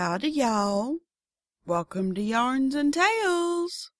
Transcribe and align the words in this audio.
Howdy, 0.00 0.30
y'all. 0.30 0.98
Welcome 1.66 2.14
to 2.14 2.22
Yarns 2.22 2.76
and 2.76 2.94
Tales. 2.94 3.90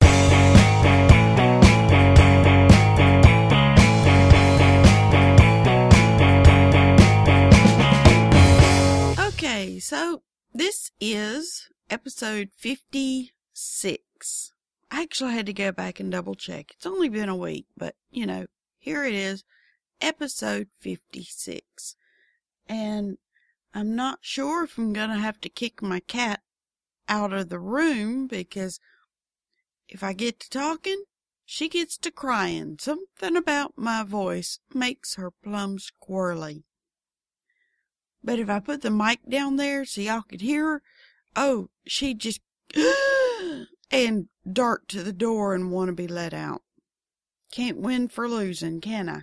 Okay, 9.18 9.80
so 9.80 10.22
this 10.54 10.92
is 11.00 11.68
episode 11.90 12.50
56. 12.56 14.52
I 14.92 15.02
actually 15.02 15.32
had 15.32 15.46
to 15.46 15.52
go 15.52 15.72
back 15.72 15.98
and 15.98 16.12
double 16.12 16.36
check. 16.36 16.70
It's 16.76 16.86
only 16.86 17.08
been 17.08 17.28
a 17.28 17.34
week, 17.34 17.66
but 17.76 17.96
you 18.12 18.24
know, 18.24 18.46
here 18.78 19.04
it 19.04 19.14
is, 19.14 19.42
episode 20.00 20.68
56. 20.78 21.96
And 22.68 23.18
I'm 23.74 23.94
not 23.94 24.20
sure 24.22 24.64
if 24.64 24.78
I'm 24.78 24.92
going 24.92 25.10
to 25.10 25.16
have 25.16 25.40
to 25.42 25.48
kick 25.48 25.82
my 25.82 26.00
cat 26.00 26.40
out 27.08 27.32
of 27.32 27.48
the 27.48 27.58
room 27.58 28.26
because 28.26 28.80
if 29.88 30.02
I 30.02 30.12
get 30.12 30.40
to 30.40 30.50
talking, 30.50 31.04
she 31.44 31.68
gets 31.68 31.96
to 31.98 32.10
crying. 32.10 32.76
Something 32.78 33.36
about 33.36 33.72
my 33.76 34.02
voice 34.02 34.58
makes 34.74 35.14
her 35.14 35.30
plumb 35.30 35.78
squirrely. 35.78 36.64
But 38.22 38.38
if 38.38 38.50
I 38.50 38.60
put 38.60 38.82
the 38.82 38.90
mic 38.90 39.20
down 39.28 39.56
there 39.56 39.84
so 39.84 40.00
y'all 40.00 40.22
could 40.22 40.40
hear 40.40 40.64
her, 40.64 40.82
oh, 41.36 41.70
she'd 41.86 42.18
just 42.18 42.40
and 43.90 44.28
dart 44.50 44.88
to 44.88 45.02
the 45.02 45.12
door 45.12 45.54
and 45.54 45.72
want 45.72 45.88
to 45.88 45.94
be 45.94 46.08
let 46.08 46.34
out. 46.34 46.62
Can't 47.50 47.78
win 47.78 48.08
for 48.08 48.28
losing, 48.28 48.80
can 48.80 49.08
I? 49.08 49.22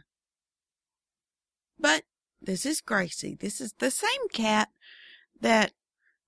But 1.77 2.05
this 2.45 2.65
is 2.65 2.81
Gracie. 2.81 3.35
This 3.35 3.59
is 3.59 3.73
the 3.73 3.91
same 3.91 4.29
cat 4.31 4.69
that 5.39 5.73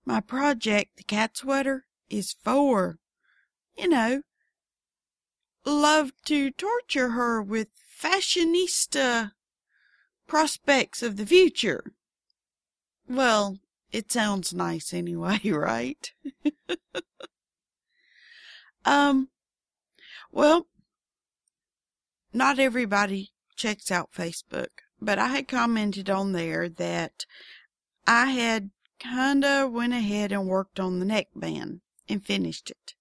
my 0.05 0.19
project, 0.19 0.97
the 0.97 1.03
cat 1.03 1.37
sweater, 1.37 1.85
is 2.09 2.35
for. 2.43 2.97
You 3.77 3.89
know, 3.89 4.21
love 5.65 6.11
to 6.25 6.49
torture 6.51 7.09
her 7.09 7.41
with 7.41 7.67
fashionista 8.01 9.31
prospects 10.27 11.03
of 11.03 11.17
the 11.17 11.25
future. 11.25 11.93
Well, 13.07 13.59
it 13.91 14.11
sounds 14.11 14.53
nice 14.53 14.93
anyway, 14.93 15.39
right? 15.45 16.11
um, 18.85 19.29
well, 20.31 20.67
not 22.33 22.59
everybody 22.59 23.31
checks 23.55 23.91
out 23.91 24.11
Facebook, 24.11 24.67
but 24.99 25.19
I 25.19 25.27
had 25.27 25.47
commented 25.47 26.09
on 26.09 26.31
there 26.31 26.69
that 26.69 27.25
I 28.05 28.31
had 28.31 28.71
kinda 28.99 29.67
went 29.67 29.93
ahead 29.93 30.31
and 30.31 30.47
worked 30.47 30.79
on 30.79 30.99
the 30.99 31.05
neckband 31.05 31.81
and 32.09 32.25
finished 32.25 32.71
it. 32.71 32.95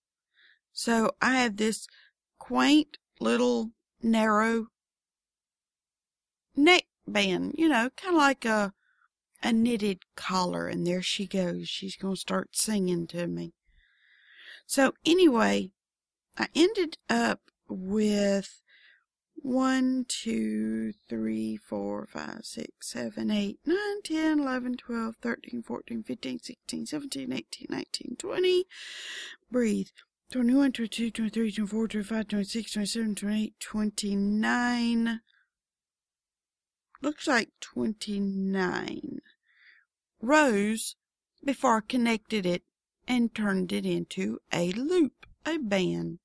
So 0.73 1.17
I 1.23 1.37
have 1.37 1.57
this 1.57 1.87
quaint 2.39 2.99
little 3.19 3.73
narrow 4.03 4.69
neckband, 6.57 7.55
you 7.57 7.69
know, 7.69 7.91
kind 7.97 8.15
of 8.15 8.19
like 8.19 8.45
a 8.45 8.75
a 9.43 9.53
knitted 9.53 10.05
collar, 10.17 10.67
and 10.67 10.87
there 10.87 11.03
she 11.03 11.27
goes. 11.27 11.69
She's 11.69 11.97
to 11.97 12.17
start 12.17 12.57
singing 12.57 13.07
to 13.09 13.27
me. 13.27 13.53
So 14.67 14.95
anyway, 15.05 15.73
I 16.37 16.49
ended 16.55 16.99
up 17.09 17.51
with 17.69 18.63
one, 19.47 20.05
two, 20.09 20.93
three, 21.09 21.57
four, 21.57 22.05
five, 22.07 22.41
six, 22.43 22.91
seven, 22.91 23.31
eight, 23.31 23.61
nine, 23.65 24.03
ten, 24.03 24.41
eleven, 24.41 24.77
twelve, 24.77 25.15
thirteen, 25.23 25.63
fourteen, 25.63 26.03
fifteen, 26.03 26.41
sixteen, 26.41 26.85
seventeen, 26.85 27.33
eighteen, 27.33 27.69
nineteen, 27.71 28.17
twenty. 28.19 28.65
Breathe. 29.51 29.87
21, 30.33 30.73
22, 30.73 31.13
23, 31.13 31.53
24, 31.53 31.87
25, 31.89 32.29
26, 32.29 32.73
27, 32.73 33.15
28, 33.15 33.55
29. 33.61 35.21
Looks 37.01 37.29
like 37.29 37.51
29 37.61 39.21
rows 40.21 40.97
before 41.45 41.77
I 41.77 41.81
connected 41.87 42.45
it 42.45 42.65
and 43.07 43.33
turned 43.33 43.73
it 43.73 43.87
into 43.87 44.41
a 44.53 44.73
loop, 44.73 45.27
a 45.47 45.59
band. 45.59 46.19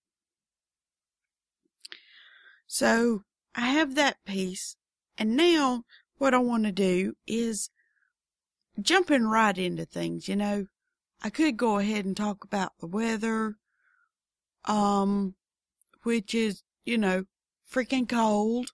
So 2.74 3.26
I 3.54 3.68
have 3.72 3.96
that 3.96 4.24
piece 4.24 4.78
and 5.18 5.36
now 5.36 5.84
what 6.20 6.34
I 6.34 6.38
want 6.38 6.64
to 6.64 6.72
do 6.72 7.16
is 7.28 7.70
jumping 8.82 9.26
right 9.26 9.58
into 9.58 9.84
things, 9.84 10.30
you 10.30 10.38
know. 10.38 10.68
I 11.22 11.31
could 11.31 11.58
go 11.58 11.80
ahead 11.80 12.06
and 12.06 12.16
talk 12.16 12.46
about 12.46 12.72
the 12.80 12.88
weather, 12.88 13.58
um, 14.64 15.36
which 16.04 16.34
is, 16.34 16.64
you 16.86 16.98
know, 16.98 17.26
freaking 17.70 18.08
cold 18.08 18.72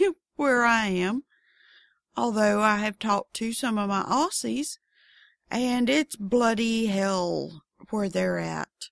where 0.34 0.64
I 0.64 0.86
am. 0.88 1.22
Although 2.16 2.62
I 2.62 2.78
have 2.78 2.98
talked 2.98 3.34
to 3.34 3.52
some 3.52 3.78
of 3.78 3.90
my 3.90 4.02
Aussies 4.02 4.78
and 5.52 5.88
it's 5.88 6.16
bloody 6.16 6.86
hell 6.86 7.62
where 7.90 8.08
they're 8.08 8.40
at. 8.40 8.90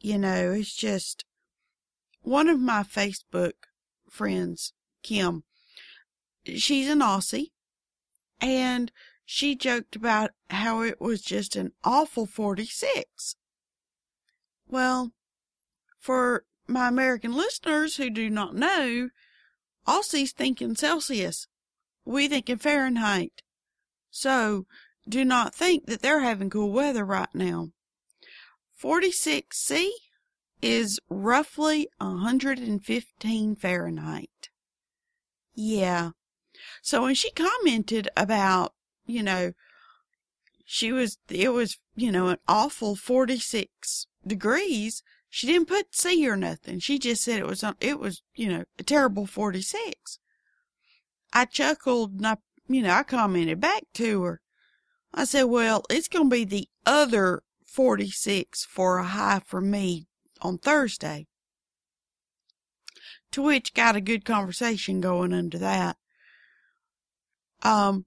You 0.00 0.16
know, 0.16 0.52
it's 0.52 0.74
just 0.74 1.26
one 2.22 2.48
of 2.48 2.58
my 2.60 2.82
Facebook 2.82 3.52
friends, 4.08 4.72
Kim, 5.02 5.44
she's 6.44 6.88
an 6.88 7.00
Aussie 7.00 7.50
and 8.40 8.90
she 9.24 9.54
joked 9.54 9.96
about 9.96 10.30
how 10.50 10.82
it 10.82 11.00
was 11.00 11.22
just 11.22 11.56
an 11.56 11.72
awful 11.84 12.26
46. 12.26 13.36
Well, 14.68 15.12
for 15.98 16.44
my 16.66 16.88
American 16.88 17.32
listeners 17.32 17.96
who 17.96 18.10
do 18.10 18.28
not 18.30 18.54
know, 18.54 19.10
Aussies 19.86 20.30
think 20.30 20.62
in 20.62 20.76
Celsius. 20.76 21.46
We 22.04 22.28
think 22.28 22.50
in 22.50 22.58
Fahrenheit. 22.58 23.42
So 24.10 24.66
do 25.08 25.24
not 25.24 25.54
think 25.54 25.86
that 25.86 26.02
they're 26.02 26.20
having 26.20 26.50
cool 26.50 26.72
weather 26.72 27.04
right 27.04 27.34
now. 27.34 27.70
46C 28.82 29.88
is 30.62 31.00
roughly 31.10 31.88
115 31.98 33.56
Fahrenheit. 33.56 34.48
Yeah. 35.54 36.10
So 36.80 37.02
when 37.02 37.14
she 37.14 37.30
commented 37.32 38.08
about, 38.16 38.72
you 39.04 39.22
know, 39.22 39.52
she 40.64 40.92
was, 40.92 41.18
it 41.28 41.52
was, 41.52 41.78
you 41.96 42.12
know, 42.12 42.28
an 42.28 42.38
awful 42.48 42.94
46 42.94 44.06
degrees, 44.26 45.02
she 45.28 45.46
didn't 45.46 45.68
put 45.68 45.94
C 45.94 46.26
or 46.28 46.36
nothing. 46.36 46.78
She 46.78 46.98
just 46.98 47.22
said 47.22 47.40
it 47.40 47.46
was, 47.46 47.64
it 47.80 47.98
was, 47.98 48.22
you 48.34 48.48
know, 48.48 48.64
a 48.78 48.82
terrible 48.82 49.26
46. 49.26 50.18
I 51.32 51.44
chuckled 51.46 52.12
and 52.12 52.26
I, 52.26 52.36
you 52.68 52.82
know, 52.82 52.92
I 52.92 53.02
commented 53.02 53.60
back 53.60 53.84
to 53.94 54.22
her. 54.22 54.40
I 55.12 55.24
said, 55.24 55.44
well, 55.44 55.84
it's 55.90 56.08
going 56.08 56.30
to 56.30 56.34
be 56.34 56.44
the 56.44 56.68
other 56.86 57.42
46 57.66 58.64
for 58.64 58.98
a 58.98 59.04
high 59.04 59.40
for 59.44 59.60
me 59.60 60.06
on 60.42 60.58
Thursday. 60.58 61.26
To 63.32 63.42
which 63.42 63.72
got 63.72 63.96
a 63.96 64.00
good 64.00 64.24
conversation 64.24 65.00
going 65.00 65.32
under 65.32 65.58
that. 65.58 65.96
Um, 67.62 68.04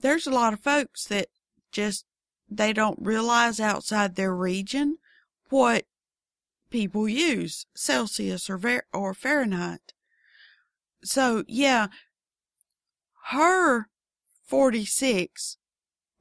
there's 0.00 0.26
a 0.26 0.30
lot 0.30 0.52
of 0.52 0.60
folks 0.60 1.06
that 1.06 1.28
just, 1.72 2.04
they 2.48 2.72
don't 2.72 2.98
realize 3.00 3.58
outside 3.58 4.14
their 4.14 4.34
region 4.34 4.98
what 5.48 5.86
people 6.70 7.08
use, 7.08 7.66
Celsius 7.74 8.48
or, 8.48 8.60
or 8.92 9.14
Fahrenheit. 9.14 9.92
So 11.02 11.44
yeah, 11.46 11.88
her 13.30 13.88
46 14.44 15.56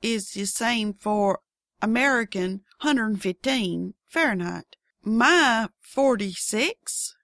is 0.01 0.31
the 0.31 0.45
same 0.45 0.93
for 0.93 1.39
American 1.81 2.61
115 2.81 3.93
Fahrenheit. 4.05 4.75
My 5.03 5.67
46 5.81 7.15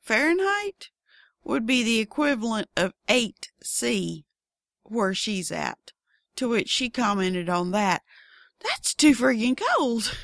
Fahrenheit 0.00 0.90
would 1.44 1.66
be 1.66 1.84
the 1.84 2.00
equivalent 2.00 2.68
of 2.76 2.94
8C 3.08 4.24
where 4.82 5.14
she's 5.14 5.52
at. 5.52 5.92
To 6.36 6.48
which 6.48 6.68
she 6.68 6.90
commented 6.90 7.48
on 7.48 7.70
that. 7.72 8.02
That's 8.60 8.94
too 8.94 9.14
freaking 9.14 9.60
cold. 9.76 10.16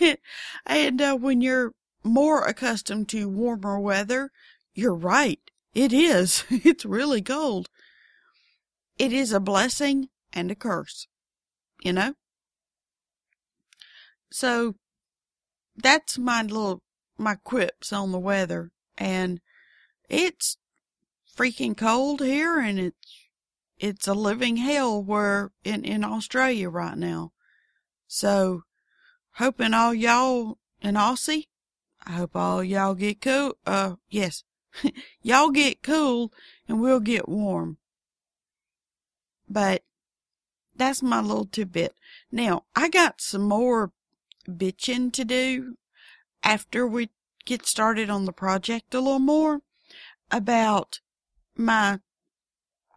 and 0.66 1.00
uh, 1.00 1.16
when 1.16 1.40
you're 1.40 1.72
more 2.02 2.44
accustomed 2.44 3.08
to 3.10 3.28
warmer 3.28 3.78
weather, 3.78 4.32
you're 4.74 4.94
right. 4.94 5.40
It 5.74 5.92
is. 5.92 6.44
It's 6.50 6.84
really 6.84 7.22
cold. 7.22 7.70
It 8.98 9.12
is 9.12 9.32
a 9.32 9.40
blessing 9.40 10.08
and 10.32 10.50
a 10.50 10.54
curse, 10.54 11.06
you 11.82 11.92
know? 11.92 12.14
So 14.34 14.74
that's 15.76 16.18
my 16.18 16.42
little, 16.42 16.82
my 17.16 17.36
quips 17.36 17.92
on 17.92 18.10
the 18.10 18.18
weather. 18.18 18.72
And 18.98 19.40
it's 20.08 20.56
freaking 21.36 21.76
cold 21.76 22.20
here 22.20 22.58
and 22.58 22.80
it's 22.80 23.28
it's 23.78 24.08
a 24.08 24.14
living 24.14 24.56
hell 24.56 25.00
where 25.00 25.52
in, 25.62 25.84
in 25.84 26.02
Australia 26.02 26.68
right 26.68 26.98
now. 26.98 27.30
So 28.08 28.62
hoping 29.34 29.72
all 29.72 29.94
y'all 29.94 30.58
in 30.82 30.96
Aussie, 30.96 31.46
I 32.04 32.14
hope 32.14 32.34
all 32.34 32.64
y'all 32.64 32.94
get 32.94 33.20
cool. 33.20 33.56
Uh, 33.64 33.94
yes, 34.08 34.42
y'all 35.22 35.50
get 35.50 35.80
cool 35.80 36.32
and 36.66 36.80
we'll 36.80 36.98
get 36.98 37.28
warm. 37.28 37.78
But 39.48 39.84
that's 40.74 41.04
my 41.04 41.20
little 41.20 41.46
tidbit. 41.46 41.94
Now 42.32 42.64
I 42.74 42.88
got 42.88 43.20
some 43.20 43.42
more 43.42 43.92
bitching 44.48 45.12
to 45.12 45.24
do 45.24 45.76
after 46.42 46.86
we 46.86 47.10
get 47.44 47.66
started 47.66 48.10
on 48.10 48.24
the 48.24 48.32
project 48.32 48.94
a 48.94 49.00
little 49.00 49.18
more 49.18 49.60
about 50.30 51.00
my 51.56 51.98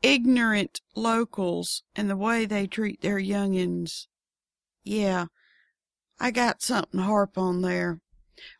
ignorant 0.01 0.81
locals 0.95 1.83
and 1.95 2.09
the 2.09 2.17
way 2.17 2.45
they 2.45 2.67
treat 2.67 3.01
their 3.01 3.19
youngins. 3.19 4.07
Yeah, 4.83 5.25
I 6.19 6.31
got 6.31 6.61
something 6.61 6.99
to 6.99 7.05
harp 7.05 7.37
on 7.37 7.61
there. 7.61 7.99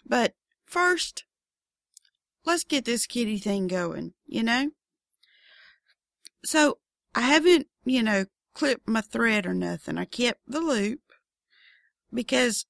But 0.05 0.33
first, 0.65 1.25
let's 2.45 2.63
get 2.63 2.85
this 2.85 3.05
kitty 3.05 3.37
thing 3.37 3.67
going, 3.67 4.13
you 4.25 4.43
know? 4.43 4.71
So 6.43 6.79
I 7.13 7.21
haven't, 7.21 7.67
you 7.85 8.03
know, 8.03 8.25
clipped 8.53 8.87
my 8.87 9.01
thread 9.01 9.45
or 9.45 9.53
nothing. 9.53 9.97
I 9.97 10.05
kept 10.05 10.41
the 10.47 10.59
loop 10.59 10.99
because 12.13 12.65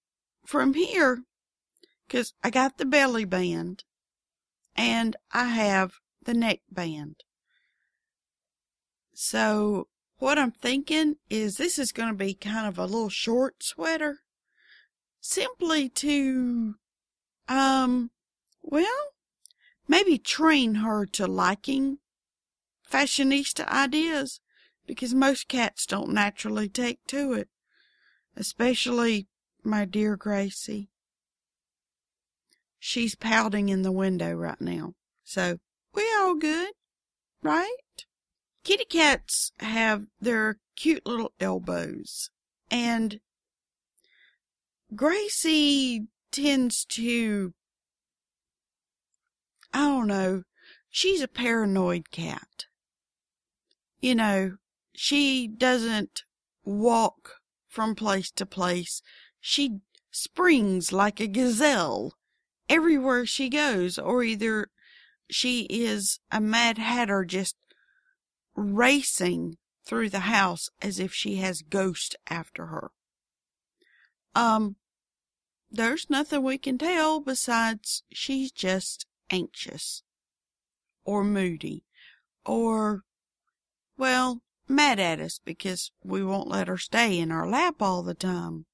from 0.47 0.75
here, 0.75 1.23
cause 2.07 2.33
I 2.41 2.49
got 2.49 2.77
the 2.77 2.85
belly 2.85 3.25
band 3.25 3.83
and 4.77 5.17
I 5.33 5.43
have 5.49 5.95
the 6.23 6.33
neck 6.33 6.61
band. 6.71 7.17
So 9.13 9.89
what 10.19 10.39
I'm 10.39 10.51
thinking 10.51 11.17
is 11.29 11.57
this 11.57 11.77
is 11.77 11.91
going 11.91 12.07
to 12.07 12.15
be 12.15 12.33
kind 12.33 12.65
of 12.65 12.79
a 12.79 12.85
little 12.85 13.09
short 13.09 13.61
sweater 13.61 14.19
simply 15.19 15.89
to, 15.89 16.75
um, 17.49 18.11
well, 18.61 19.11
maybe 19.85 20.17
train 20.17 20.75
her 20.75 21.05
to 21.07 21.27
liking 21.27 21.97
fashionista 22.89 23.67
ideas 23.67 24.39
because 24.85 25.13
most 25.13 25.49
cats 25.49 25.85
don't 25.85 26.13
naturally 26.13 26.69
take 26.69 27.05
to 27.07 27.33
it, 27.33 27.49
especially 28.37 29.27
my 29.67 29.85
dear 29.85 30.15
Gracie. 30.15 30.89
She's 32.79 33.15
pouting 33.15 33.69
in 33.69 33.81
the 33.81 33.91
window 33.91 34.33
right 34.33 34.59
now. 34.61 34.93
So 35.23 35.57
we 35.93 36.03
all 36.19 36.35
good, 36.35 36.71
right? 37.43 37.75
Kitty 38.63 38.85
cats 38.85 39.51
have 39.59 40.05
their 40.19 40.57
cute 40.75 41.05
little 41.05 41.33
elbows 41.39 42.29
and 42.71 43.19
Gracie 44.95 46.07
tends 46.31 46.85
to, 46.85 47.53
I 49.73 49.79
don't 49.79 50.07
know, 50.07 50.43
she's 50.89 51.21
a 51.21 51.27
paranoid 51.27 52.09
cat. 52.09 52.65
You 53.99 54.15
know, 54.15 54.57
she 54.93 55.47
doesn't 55.47 56.23
walk 56.63 57.35
from 57.67 57.95
place 57.95 58.31
to 58.31 58.45
place. 58.45 59.01
She 59.49 59.79
springs 60.11 60.91
like 60.91 61.21
a 61.21 61.25
gazelle 61.25 62.11
everywhere 62.67 63.25
she 63.25 63.47
goes, 63.47 63.97
or 63.97 64.21
either 64.21 64.71
she 65.29 65.61
is 65.69 66.19
a 66.29 66.41
mad 66.41 66.77
hatter 66.77 67.23
just 67.23 67.55
racing 68.57 69.57
through 69.85 70.09
the 70.09 70.27
house 70.27 70.69
as 70.81 70.99
if 70.99 71.13
she 71.13 71.37
has 71.37 71.61
ghosts 71.61 72.17
after 72.29 72.65
her. 72.65 72.91
Um, 74.35 74.75
there's 75.71 76.09
nothing 76.09 76.43
we 76.43 76.57
can 76.57 76.77
tell 76.77 77.21
besides 77.21 78.03
she's 78.11 78.51
just 78.51 79.05
anxious 79.29 80.03
or 81.05 81.23
moody 81.23 81.85
or, 82.45 83.05
well, 83.97 84.41
mad 84.67 84.99
at 84.99 85.21
us 85.21 85.39
because 85.45 85.93
we 86.03 86.21
won't 86.21 86.49
let 86.49 86.67
her 86.67 86.77
stay 86.77 87.17
in 87.17 87.31
our 87.31 87.47
lap 87.47 87.81
all 87.81 88.03
the 88.03 88.13
time. 88.13 88.65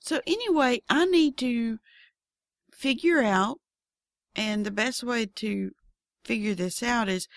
So 0.00 0.20
anyway, 0.26 0.82
I 0.88 1.06
need 1.06 1.36
to 1.38 1.78
figure 2.72 3.22
out, 3.22 3.58
and 4.34 4.64
the 4.64 4.70
best 4.70 5.02
way 5.02 5.26
to 5.26 5.70
figure 6.24 6.54
this 6.54 6.82
out 6.82 7.08
is 7.08 7.28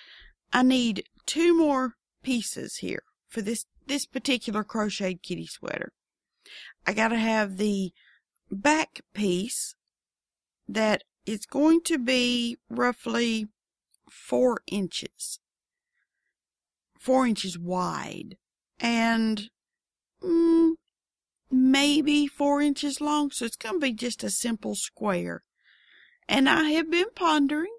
I 0.51 0.63
need 0.63 1.03
two 1.25 1.57
more 1.57 1.95
pieces 2.23 2.77
here 2.77 3.03
for 3.27 3.41
this, 3.41 3.65
this 3.85 4.05
particular 4.05 4.63
crocheted 4.63 5.21
kitty 5.23 5.47
sweater. 5.47 5.91
I 6.85 6.93
gotta 6.93 7.17
have 7.17 7.57
the 7.57 7.91
back 8.49 9.01
piece 9.13 9.75
that 10.67 11.03
is 11.25 11.45
going 11.45 11.81
to 11.81 11.97
be 11.97 12.57
roughly 12.69 13.47
four 14.09 14.61
inches, 14.67 15.39
four 16.97 17.27
inches 17.27 17.59
wide 17.59 18.37
and 18.79 19.49
mm, 20.23 20.73
maybe 21.49 22.27
four 22.27 22.61
inches 22.61 23.01
long. 23.01 23.31
So 23.31 23.45
it's 23.45 23.55
going 23.55 23.75
to 23.75 23.79
be 23.79 23.93
just 23.93 24.23
a 24.23 24.29
simple 24.29 24.75
square. 24.75 25.43
And 26.27 26.49
I 26.49 26.71
have 26.71 26.91
been 26.91 27.11
pondering 27.15 27.75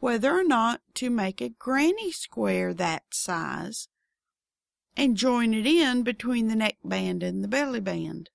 whether 0.00 0.36
or 0.36 0.44
not 0.44 0.80
to 0.94 1.10
make 1.10 1.40
a 1.40 1.50
granny 1.50 2.10
square 2.10 2.74
that 2.74 3.02
size 3.12 3.88
and 4.96 5.16
join 5.16 5.54
it 5.54 5.66
in 5.66 6.02
between 6.02 6.48
the 6.48 6.56
neck 6.56 6.76
band 6.84 7.22
and 7.22 7.42
the 7.42 7.48
belly 7.48 7.80
band, 7.80 8.28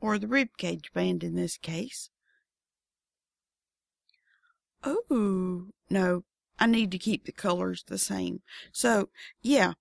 or 0.00 0.18
the 0.18 0.26
rib 0.26 0.48
cage 0.58 0.92
band 0.92 1.22
in 1.22 1.34
this 1.34 1.56
case. 1.56 2.10
Oh, 4.82 5.68
no, 5.88 6.24
I 6.58 6.66
need 6.66 6.90
to 6.90 6.98
keep 6.98 7.24
the 7.24 7.32
colors 7.32 7.84
the 7.86 7.96
same. 7.96 8.42
So, 8.70 9.08
yeah, 9.40 9.74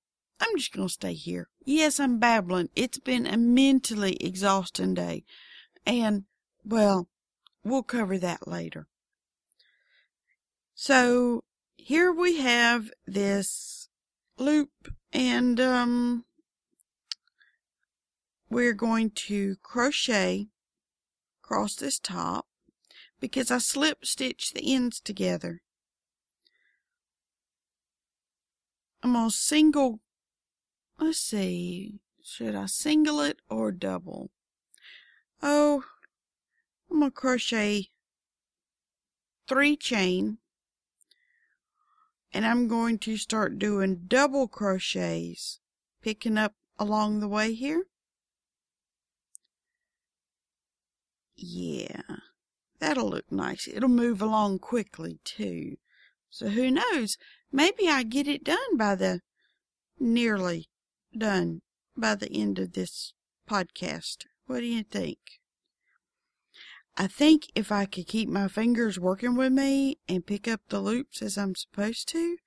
I'm 0.43 0.57
just 0.57 0.73
going 0.73 0.87
to 0.87 0.93
stay 0.93 1.13
here. 1.13 1.47
Yes, 1.63 1.99
I'm 1.99 2.19
babbling. 2.19 2.69
It's 2.75 2.99
been 2.99 3.25
a 3.25 3.37
mentally 3.37 4.17
exhausting 4.17 4.93
day. 4.93 5.23
And, 5.85 6.25
well, 6.65 7.07
we'll 7.63 7.83
cover 7.83 8.17
that 8.17 8.47
later. 8.47 8.87
So 10.75 11.45
here 11.77 12.11
we 12.11 12.37
have 12.37 12.91
this 13.07 13.87
loop 14.37 14.93
and 15.13 15.59
um, 15.59 16.25
we're 18.49 18.73
going 18.73 19.11
to 19.11 19.55
crochet 19.61 20.47
across 21.41 21.75
this 21.75 21.99
top 21.99 22.47
because 23.19 23.49
I 23.49 23.59
slip 23.59 24.05
stitch 24.05 24.51
the 24.53 24.73
ends 24.73 24.99
together. 24.99 25.61
I'm 29.01 29.13
going 29.13 29.29
to 29.29 29.35
single, 29.35 29.99
let's 30.99 31.19
see, 31.19 31.99
should 32.23 32.55
I 32.55 32.65
single 32.67 33.19
it 33.21 33.39
or 33.49 33.71
double? 33.71 34.31
Oh, 35.41 35.83
I'm 36.89 36.99
going 36.99 37.11
to 37.11 37.15
crochet 37.15 37.89
three 39.47 39.75
chain 39.75 40.37
and 42.31 42.45
I'm 42.45 42.67
going 42.67 42.97
to 42.99 43.17
start 43.17 43.59
doing 43.59 44.05
double 44.07 44.47
crochets 44.47 45.59
picking 46.01 46.37
up 46.37 46.55
along 46.79 47.19
the 47.19 47.27
way 47.27 47.53
here. 47.53 47.85
Yeah 51.35 52.01
that'll 52.83 53.09
look 53.09 53.31
nice. 53.31 53.67
It'll 53.71 53.87
move 53.87 54.21
along 54.21 54.59
quickly 54.59 55.19
too. 55.23 55.77
So 56.29 56.49
who 56.49 56.69
knows? 56.69 57.17
Maybe 57.51 57.87
I 57.87 58.03
get 58.03 58.27
it 58.27 58.43
done 58.43 58.75
by 58.75 58.95
the 58.95 59.21
nearly 59.97 60.67
done 61.17 61.61
by 61.95 62.15
the 62.15 62.31
end 62.31 62.59
of 62.59 62.73
this 62.73 63.13
podcast 63.49 64.25
what 64.47 64.59
do 64.59 64.65
you 64.65 64.83
think 64.83 65.17
I 66.95 67.07
think 67.07 67.47
if 67.55 67.71
I 67.71 67.85
could 67.85 68.07
keep 68.07 68.29
my 68.29 68.47
fingers 68.47 68.99
working 68.99 69.35
with 69.35 69.51
me 69.51 69.97
and 70.07 70.25
pick 70.25 70.47
up 70.47 70.61
the 70.69 70.79
loops 70.79 71.23
as 71.23 71.39
I'm 71.39 71.55
supposed 71.55 72.07
to, 72.09 72.37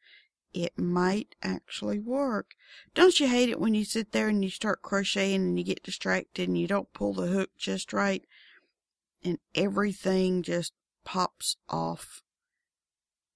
it 0.54 0.78
might 0.78 1.34
actually 1.42 1.98
work. 1.98 2.54
Don't 2.94 3.18
you 3.18 3.26
hate 3.26 3.48
it 3.48 3.58
when 3.58 3.74
you 3.74 3.84
sit 3.84 4.12
there 4.12 4.28
and 4.28 4.44
you 4.44 4.50
start 4.50 4.82
crocheting 4.82 5.42
and 5.42 5.58
you 5.58 5.64
get 5.64 5.82
distracted 5.82 6.48
and 6.48 6.56
you 6.56 6.68
don't 6.68 6.92
pull 6.92 7.12
the 7.12 7.26
hook 7.26 7.50
just 7.58 7.92
right 7.92 8.24
and 9.24 9.38
everything 9.54 10.42
just 10.42 10.72
pops 11.04 11.56
off? 11.68 12.22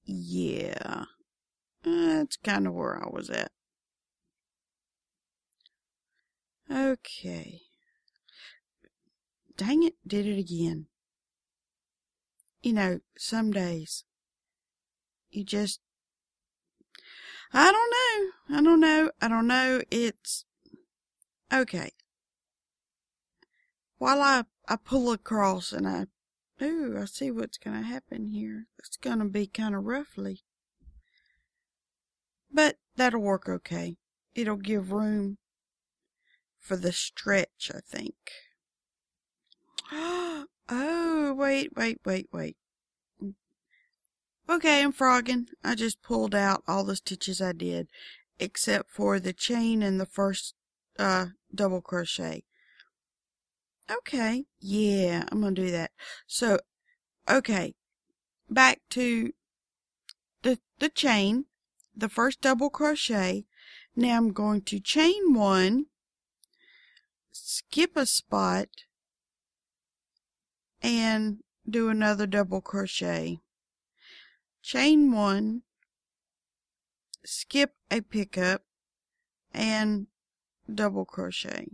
Yeah, 0.05 1.05
that's 1.83 2.37
kind 2.37 2.69
of 2.69 2.75
where 2.75 3.05
I 3.05 3.09
was 3.11 3.31
at. 3.31 3.51
Okay. 6.71 7.63
Dang 9.57 9.83
it, 9.83 9.97
did 10.07 10.27
it 10.27 10.39
again 10.39 10.87
you 12.63 12.73
know, 12.73 13.01
some 13.17 13.51
days 13.51 14.05
you 15.31 15.45
just, 15.45 15.81
I 17.53 17.73
don't 17.73 17.91
know. 17.91 18.59
I 18.59 18.63
don't 18.63 18.81
know. 18.81 19.11
I 19.21 19.29
don't 19.29 19.47
know. 19.47 19.81
It's 19.91 20.45
okay. 21.53 21.91
While 23.99 24.23
I, 24.23 24.45
I 24.69 24.77
pull 24.77 25.13
across 25.13 25.73
and 25.73 25.87
I, 25.87 26.07
ooh, 26.63 26.99
I 27.01 27.05
see 27.05 27.31
what's 27.31 27.59
going 27.59 27.77
to 27.81 27.87
happen 27.87 28.27
here. 28.27 28.67
It's 28.79 28.97
going 28.97 29.19
to 29.21 29.25
be 29.27 29.47
kind 29.47 29.75
of 29.75 29.85
roughly. 29.85 30.43
But 32.53 32.77
that'll 32.97 33.21
work 33.21 33.49
okay. 33.49 33.97
It'll 34.35 34.57
give 34.57 34.93
room 34.93 35.39
for 36.61 36.77
the 36.77 36.93
stretch, 36.93 37.71
I 37.75 37.81
think. 37.81 38.15
Oh, 40.73 41.35
wait, 41.35 41.75
wait, 41.75 41.99
wait, 42.05 42.29
wait. 42.33 42.57
Okay, 44.49 44.83
I'm 44.85 44.93
frogging. 44.93 45.49
I 45.65 45.75
just 45.75 46.01
pulled 46.01 46.33
out 46.33 46.63
all 46.69 46.85
the 46.85 46.95
stitches 46.95 47.41
I 47.43 47.51
did, 47.51 47.89
except 48.39 48.89
for 48.89 49.19
the 49.19 49.33
chain 49.33 49.83
and 49.83 50.01
the 50.01 50.07
first 50.07 50.55
uh, 50.97 51.27
double 51.53 51.81
crochet. 51.81 52.45
Okay, 53.91 54.45
yeah, 54.61 55.25
I'm 55.33 55.41
gonna 55.41 55.57
do 55.57 55.73
that. 55.73 55.91
So, 56.29 56.61
okay, 57.29 57.75
back 58.49 58.81
to 58.91 59.33
the 60.43 60.61
the 60.79 60.89
chain, 60.89 61.47
the 61.97 62.09
first 62.09 62.41
double 62.41 62.71
crochet. 62.71 63.45
Now 63.97 64.17
I'm 64.17 64.33
going 64.33 64.63
to 64.63 64.79
chain 64.79 65.35
one, 65.35 65.87
skip 67.43 67.97
a 67.97 68.07
spot, 68.07 68.69
and 70.83 71.39
do 71.69 71.89
another 71.89 72.27
double 72.27 72.61
crochet. 72.61 73.39
Chain 74.63 75.13
one, 75.13 75.63
skip 77.25 77.75
a 77.91 78.01
pickup, 78.01 78.63
and 79.53 80.07
double 80.73 81.05
crochet. 81.05 81.69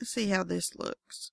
Let's 0.00 0.10
see 0.10 0.28
how 0.28 0.44
this 0.44 0.74
looks. 0.76 1.32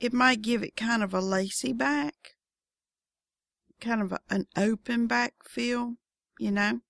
It 0.00 0.12
might 0.14 0.40
give 0.40 0.62
it 0.62 0.76
kind 0.76 1.02
of 1.02 1.12
a 1.12 1.20
lacy 1.20 1.74
back, 1.74 2.36
kind 3.80 4.02
of 4.02 4.14
an 4.28 4.46
open 4.56 5.06
back 5.06 5.34
feel, 5.44 5.94
you 6.38 6.50
know. 6.50 6.80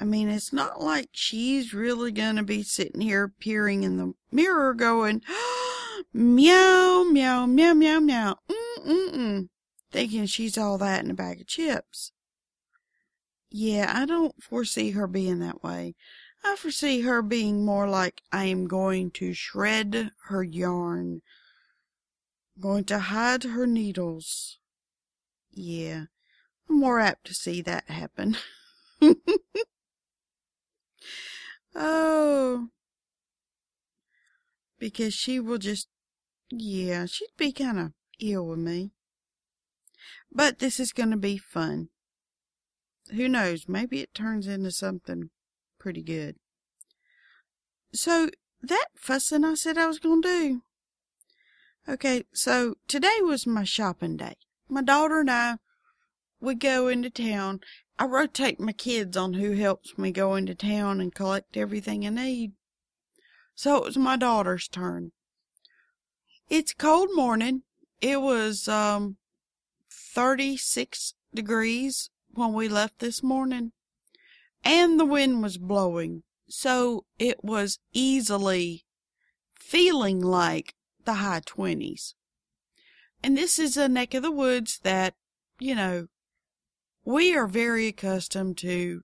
I 0.00 0.04
mean, 0.04 0.28
it's 0.28 0.52
not 0.52 0.80
like 0.80 1.10
she's 1.12 1.72
really 1.72 2.10
going 2.10 2.34
to 2.34 2.42
be 2.42 2.64
sitting 2.64 3.00
here 3.00 3.32
peering 3.38 3.84
in 3.84 3.98
the 3.98 4.14
mirror 4.32 4.74
going, 4.74 5.22
meow, 6.12 7.04
meow, 7.04 7.46
meow, 7.46 7.72
meow, 7.72 8.00
meow, 8.00 8.36
mm-mm-mm, 8.50 9.48
thinking 9.92 10.26
she's 10.26 10.58
all 10.58 10.76
that 10.78 11.04
in 11.04 11.10
a 11.12 11.14
bag 11.14 11.40
of 11.40 11.46
chips. 11.46 12.10
Yeah, 13.48 13.92
I 13.94 14.06
don't 14.06 14.42
foresee 14.42 14.90
her 14.90 15.06
being 15.06 15.38
that 15.38 15.62
way. 15.62 15.94
I 16.42 16.56
foresee 16.56 17.02
her 17.02 17.22
being 17.22 17.64
more 17.64 17.88
like 17.88 18.22
I 18.32 18.46
am 18.46 18.66
going 18.66 19.12
to 19.12 19.34
shred 19.34 20.10
her 20.24 20.42
yarn, 20.42 21.22
going 22.58 22.84
to 22.86 22.98
hide 22.98 23.44
her 23.44 23.66
needles. 23.66 24.58
Yeah, 25.52 26.04
I'm 26.68 26.80
more 26.80 26.98
apt 26.98 27.26
to 27.26 27.34
see 27.34 27.62
that 27.62 27.88
happen. 27.88 28.36
Oh. 31.74 32.68
Because 34.78 35.14
she 35.14 35.38
will 35.40 35.58
just, 35.58 35.88
yeah, 36.50 37.06
she'd 37.06 37.28
be 37.36 37.52
kind 37.52 37.78
of 37.78 37.92
ill 38.20 38.46
with 38.46 38.58
me. 38.58 38.90
But 40.30 40.58
this 40.58 40.80
is 40.80 40.92
going 40.92 41.10
to 41.10 41.16
be 41.16 41.38
fun. 41.38 41.88
Who 43.14 43.28
knows? 43.28 43.68
Maybe 43.68 44.00
it 44.00 44.14
turns 44.14 44.46
into 44.46 44.70
something 44.70 45.30
pretty 45.78 46.02
good. 46.02 46.36
So 47.92 48.30
that 48.62 48.86
fussing 48.96 49.44
I 49.44 49.54
said 49.54 49.78
I 49.78 49.86
was 49.86 49.98
going 49.98 50.22
to 50.22 50.28
do. 50.28 50.62
Okay, 51.88 52.24
so 52.32 52.76
today 52.88 53.18
was 53.20 53.46
my 53.46 53.64
shopping 53.64 54.16
day. 54.16 54.34
My 54.72 54.80
daughter 54.80 55.20
and 55.20 55.30
I, 55.30 55.58
we 56.40 56.54
go 56.54 56.88
into 56.88 57.10
town 57.10 57.60
I 57.98 58.06
rotate 58.06 58.58
my 58.58 58.72
kids 58.72 59.18
on 59.18 59.34
who 59.34 59.52
helps 59.52 59.98
me 59.98 60.12
go 60.12 60.34
into 60.34 60.54
town 60.54 60.98
and 60.98 61.14
collect 61.14 61.58
everything 61.58 62.06
I 62.06 62.08
need. 62.08 62.52
So 63.54 63.76
it 63.76 63.84
was 63.84 63.98
my 63.98 64.16
daughter's 64.16 64.66
turn. 64.66 65.12
It's 66.48 66.72
a 66.72 66.76
cold 66.76 67.10
morning. 67.12 67.64
It 68.00 68.22
was 68.22 68.66
um 68.66 69.18
36 69.90 71.12
degrees 71.34 72.08
when 72.30 72.54
we 72.54 72.66
left 72.66 72.98
this 72.98 73.22
morning, 73.22 73.72
and 74.64 74.98
the 74.98 75.04
wind 75.04 75.42
was 75.42 75.58
blowing, 75.58 76.22
so 76.48 77.04
it 77.18 77.44
was 77.44 77.78
easily 77.92 78.86
feeling 79.54 80.22
like 80.22 80.74
the 81.04 81.14
high 81.14 81.40
20s. 81.40 82.14
And 83.22 83.36
this 83.36 83.58
is 83.58 83.76
a 83.76 83.88
neck 83.88 84.14
of 84.14 84.22
the 84.22 84.30
woods 84.30 84.80
that, 84.82 85.14
you 85.58 85.74
know, 85.74 86.08
we 87.04 87.34
are 87.36 87.46
very 87.46 87.86
accustomed 87.86 88.58
to, 88.58 89.02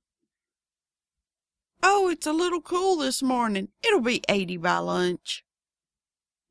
oh, 1.83 2.09
it's 2.09 2.27
a 2.27 2.33
little 2.33 2.61
cool 2.61 2.97
this 2.97 3.23
morning. 3.23 3.69
It'll 3.83 4.01
be 4.01 4.23
80 4.29 4.57
by 4.57 4.79
lunch. 4.79 5.45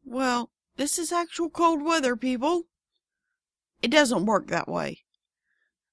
Well, 0.05 0.51
this 0.77 0.97
is 0.97 1.11
actual 1.11 1.49
cold 1.49 1.83
weather, 1.83 2.15
people. 2.15 2.63
It 3.81 3.91
doesn't 3.91 4.25
work 4.25 4.47
that 4.47 4.69
way. 4.69 5.03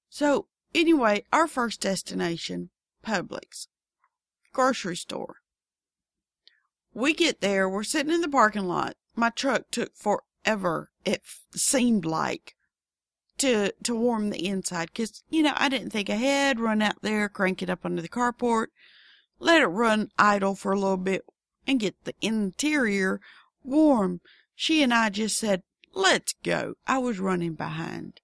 So, 0.09 0.47
anyway, 0.73 1.25
our 1.33 1.47
first 1.47 1.81
destination, 1.81 2.69
Publix, 3.05 3.67
grocery 4.53 4.95
store. 4.95 5.37
We 6.93 7.13
get 7.13 7.41
there, 7.41 7.67
we're 7.67 7.83
sitting 7.83 8.13
in 8.13 8.21
the 8.21 8.29
parking 8.29 8.67
lot. 8.67 8.95
My 9.15 9.29
truck 9.29 9.69
took 9.71 9.93
forever, 10.45 10.91
it 11.03 11.21
seemed 11.55 12.05
like 12.05 12.55
to 13.37 13.71
to 13.83 13.95
warm 13.95 14.29
the 14.29 14.47
inside 14.47 14.89
because 14.93 15.23
you 15.29 15.43
know 15.43 15.53
I 15.55 15.69
didn't 15.69 15.89
think 15.89 16.09
ahead. 16.09 16.59
Run 16.59 16.81
out 16.81 17.01
there, 17.01 17.27
crank 17.27 17.61
it 17.61 17.69
up 17.69 17.85
under 17.85 18.01
the 18.01 18.09
carport, 18.09 18.67
let 19.39 19.61
it 19.61 19.67
run 19.67 20.09
idle 20.17 20.55
for 20.55 20.71
a 20.71 20.79
little 20.79 20.97
bit, 20.97 21.25
and 21.67 21.79
get 21.79 21.95
the 22.03 22.13
interior 22.21 23.19
warm. 23.63 24.21
She 24.55 24.81
and 24.83 24.93
I 24.93 25.09
just 25.09 25.37
said, 25.37 25.63
"Let's 25.93 26.33
go." 26.43 26.75
I 26.87 26.99
was 26.99 27.19
running 27.19 27.55
behind. 27.55 28.21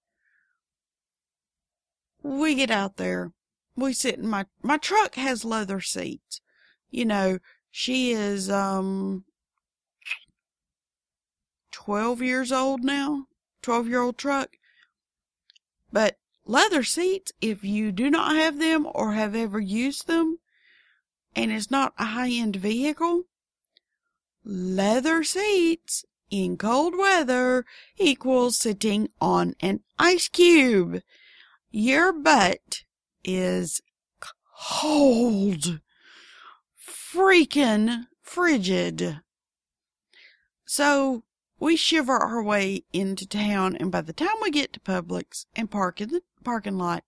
We 2.24 2.56
get 2.56 2.72
out 2.72 2.98
there. 2.98 3.34
We 3.76 3.94
sit 3.94 4.16
in 4.16 4.28
my 4.28 4.46
my 4.62 4.78
truck 4.78 5.16
has 5.16 5.44
leather 5.44 5.82
seats. 5.82 6.40
You 6.90 7.06
know, 7.06 7.40
she 7.72 8.12
is 8.12 8.50
um 8.50 9.26
12 11.86 12.22
years 12.22 12.52
old 12.52 12.84
now. 12.84 13.28
12 13.62 13.88
year 13.88 14.02
old 14.02 14.18
truck 14.18 14.58
but 15.92 16.18
leather 16.46 16.84
seats, 16.84 17.32
if 17.42 17.64
you 17.64 17.92
do 17.92 18.10
not 18.10 18.36
have 18.36 18.60
them 18.60 18.88
or 18.94 19.14
have 19.14 19.36
ever 19.36 19.60
used 19.60 20.08
them, 20.08 20.40
and 21.36 21.52
it's 21.52 21.72
not 21.72 21.94
a 21.98 22.06
high 22.06 22.32
end 22.32 22.56
vehicle, 22.56 23.24
leather 24.44 25.24
seats 25.24 26.06
in 26.30 26.58
cold 26.58 26.98
weather 26.98 27.66
equals 27.98 28.58
sitting 28.58 29.10
on 29.20 29.54
an 29.60 29.82
ice 30.00 30.30
cube. 30.30 31.02
Your 31.72 32.14
butt 32.14 32.84
is 33.24 33.82
cold, 34.52 35.82
freaking 36.80 38.06
frigid. 38.22 39.20
So 40.66 41.24
we 41.62 41.76
shiver 41.76 42.18
our 42.18 42.42
way 42.42 42.84
into 42.92 43.28
town, 43.28 43.76
and 43.76 43.92
by 43.92 44.02
the 44.02 44.12
time 44.12 44.36
we 44.42 44.50
get 44.50 44.74
to 44.74 44.80
Publix 44.80 45.46
and 45.56 45.70
park 45.70 46.02
in 46.02 46.10
the 46.10 46.22
parking 46.44 46.80
lot, 46.80 47.04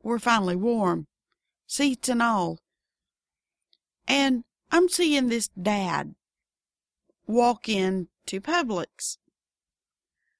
we're 0.00 0.20
finally 0.20 0.54
warm, 0.54 1.08
seats 1.66 2.08
and 2.08 2.22
all. 2.22 2.60
And 4.06 4.44
I'm 4.70 4.88
seeing 4.88 5.28
this 5.28 5.48
dad 5.60 6.14
walk 7.26 7.68
in 7.68 8.06
to 8.26 8.40
Publix. 8.40 9.18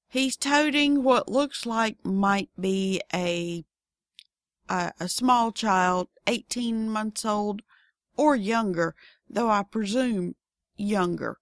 He's 0.09 0.37
toting 0.37 1.03
what 1.03 1.29
looks 1.29 1.67
like 1.67 1.97
might 2.05 2.51
be 2.59 3.01
a, 3.13 3.65
a, 4.69 4.93
a 5.01 5.09
small 5.09 5.51
child, 5.51 6.07
18 6.29 6.89
months 6.89 7.25
old 7.25 7.63
or 8.17 8.37
younger, 8.37 8.95
though 9.29 9.51
I 9.51 9.65
presume 9.65 10.37
younger 10.77 11.39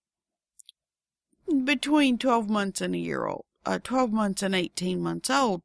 between 1.64 2.18
12 2.18 2.48
months 2.48 2.80
and 2.80 2.94
a 2.94 2.98
year 2.98 3.26
old, 3.26 3.44
uh, 3.64 3.78
12 3.82 4.12
months 4.12 4.42
and 4.42 4.54
18 4.54 5.00
months 5.00 5.30
old. 5.30 5.62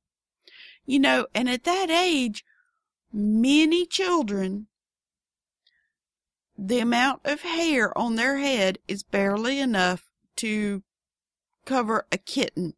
You 0.85 0.99
know, 0.99 1.27
and 1.33 1.49
at 1.49 1.63
that 1.63 1.89
age, 1.89 2.43
many 3.11 3.85
children, 3.85 4.67
the 6.57 6.79
amount 6.79 7.21
of 7.25 7.41
hair 7.41 7.97
on 7.97 8.15
their 8.15 8.37
head 8.37 8.79
is 8.87 9.03
barely 9.03 9.59
enough 9.59 10.09
to 10.37 10.83
cover 11.65 12.05
a 12.11 12.17
kitten, 12.17 12.73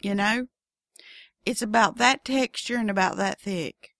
you 0.00 0.14
know? 0.14 0.46
It's 1.46 1.62
about 1.62 1.96
that 1.96 2.24
texture 2.24 2.76
and 2.76 2.90
about 2.90 3.16
that 3.16 3.40
thick. 3.40 3.94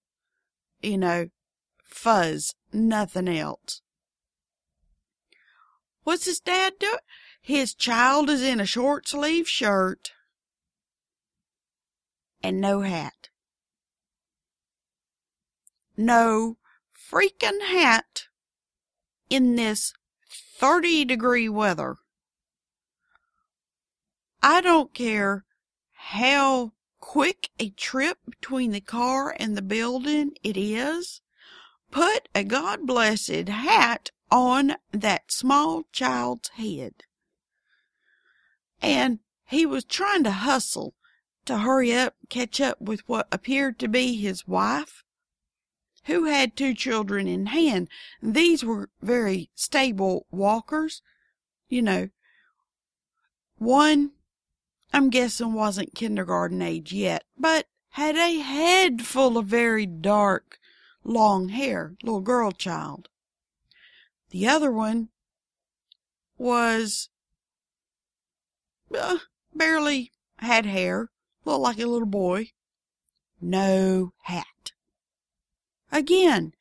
You 0.83 0.99
know, 0.99 1.29
fuzz, 1.83 2.55
nothing 2.73 3.29
else. 3.29 3.83
What's 6.05 6.25
his 6.27 6.41
dad 6.41 6.75
doing? 6.79 6.97
His 7.51 7.75
child 7.75 8.31
is 8.31 8.45
in 8.45 8.61
a 8.61 8.65
short 8.65 9.09
sleeve 9.09 9.49
shirt 9.49 10.13
and 12.45 12.61
no 12.61 12.83
hat. 12.83 13.29
No 15.97 16.59
freaking 16.95 17.61
hat 17.61 18.29
in 19.29 19.57
this 19.57 19.93
30 20.31 21.05
degree 21.05 21.49
weather. 21.49 21.97
I 24.41 24.61
don't 24.61 24.95
care 24.95 25.45
how 25.93 26.71
quick 27.01 27.51
a 27.59 27.71
trip 27.71 28.19
between 28.27 28.71
the 28.71 28.81
car 28.81 29.35
and 29.37 29.57
the 29.57 29.63
building 29.63 30.37
it 30.45 30.57
is. 30.57 31.21
Put 31.91 32.29
a 32.33 32.45
God 32.45 32.87
blessed 32.87 33.49
hat 33.49 34.13
on 34.31 34.77
that 34.93 35.33
small 35.33 35.83
child's 35.91 36.51
head. 36.51 37.03
And 38.81 39.19
he 39.45 39.67
was 39.67 39.85
trying 39.85 40.25
to 40.25 40.31
hustle 40.31 40.95
to 41.45 41.59
hurry 41.59 41.93
up, 41.93 42.15
catch 42.29 42.61
up 42.61 42.81
with 42.81 43.07
what 43.09 43.29
appeared 43.33 43.79
to 43.81 43.89
be 43.89 44.17
his 44.17 44.47
wife, 44.47 45.05
who 46.05 46.25
had 46.25 46.57
two 46.57 46.75
children 46.75 47.27
in 47.27 47.47
hand. 47.47 47.89
These 48.23 48.65
were 48.65 48.91
very 49.03 49.51
stable 49.55 50.27
walkers, 50.31 51.03
you 51.69 51.83
know. 51.83 52.11
One, 53.59 54.13
I'm 54.93 55.11
guessing 55.11 55.53
wasn't 55.53 55.95
kindergarten 55.95 56.63
age 56.63 56.93
yet, 56.93 57.25
but 57.37 57.67
had 57.91 58.17
a 58.17 58.39
head 58.39 59.03
full 59.03 59.37
of 59.37 59.47
very 59.47 59.87
dark, 59.87 60.59
long 61.05 61.49
hair, 61.49 61.97
little 62.03 62.21
girl 62.21 62.53
child. 62.53 63.09
The 64.31 64.47
other 64.47 64.71
one 64.71 65.09
was 66.39 67.09
uh, 68.97 69.19
barely 69.55 70.13
had 70.39 70.67
hair, 70.67 71.11
looked 71.45 71.61
like 71.61 71.79
a 71.79 71.87
little 71.87 72.07
boy. 72.07 72.51
No 73.41 74.13
hat. 74.23 74.73
Again, 75.93 76.55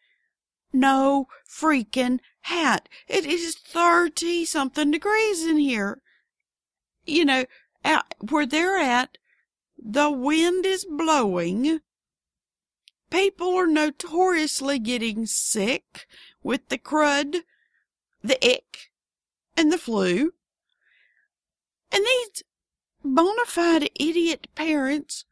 no 0.72 1.28
freaking 1.48 2.20
hat. 2.42 2.88
It 3.08 3.26
is 3.26 3.56
thirty 3.56 4.46
something 4.46 4.92
degrees 4.92 5.46
in 5.46 5.58
here. 5.58 6.02
You 7.06 7.26
know, 7.26 7.46
out 7.84 8.14
where 8.30 8.46
they're 8.46 8.78
at, 8.78 9.18
the 9.78 10.12
wind 10.12 10.66
is 10.66 10.86
blowing. 10.86 11.80
People 13.10 13.56
are 13.56 13.68
notoriously 13.68 14.78
getting 14.78 15.26
sick 15.26 16.08
with 16.44 16.70
the 16.70 16.78
crud, 16.78 17.42
the 18.24 18.38
ick, 18.46 18.92
and 19.58 19.72
the 19.72 19.78
flu. 19.78 20.34
And 21.92 22.04
these 22.04 22.44
bona 23.04 23.46
fide 23.46 23.90
idiot 23.96 24.48
parents 24.56 25.26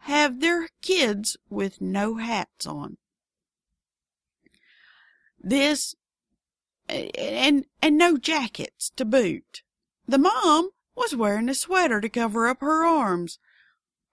have 0.00 0.40
their 0.40 0.68
kids 0.80 1.36
with 1.48 1.80
no 1.80 2.16
hats 2.16 2.66
on. 2.66 2.96
This 5.38 5.94
and 6.88 7.64
and 7.80 7.96
no 7.96 8.16
jackets 8.16 8.90
to 8.96 9.04
boot. 9.04 9.62
The 10.06 10.18
mom 10.18 10.70
was 10.96 11.14
wearing 11.14 11.48
a 11.48 11.54
sweater 11.54 12.00
to 12.00 12.08
cover 12.08 12.48
up 12.48 12.60
her 12.60 12.84
arms. 12.84 13.38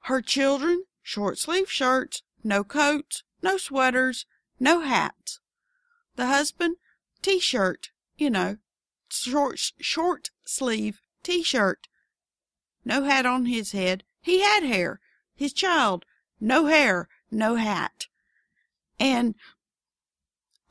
Her 0.04 0.22
children 0.22 0.84
short 1.02 1.38
sleeve 1.38 1.72
shirts, 1.72 2.22
no 2.44 2.64
coats, 2.64 3.24
no 3.42 3.58
sweaters, 3.58 4.26
no 4.60 4.82
hats. 4.82 5.40
The 6.16 6.28
husband 6.28 6.76
t-shirt, 7.22 7.90
you 8.18 8.30
know, 8.30 8.58
short 9.10 9.60
short 9.80 10.30
sleeve 10.46 11.02
t-shirt. 11.24 11.88
No 12.86 13.04
hat 13.04 13.26
on 13.26 13.46
his 13.46 13.72
head. 13.72 14.04
He 14.22 14.42
had 14.42 14.64
hair. 14.64 15.00
His 15.36 15.54
child, 15.54 16.06
no 16.40 16.66
hair, 16.66 17.08
no 17.32 17.56
hat. 17.56 18.08
And 19.00 19.36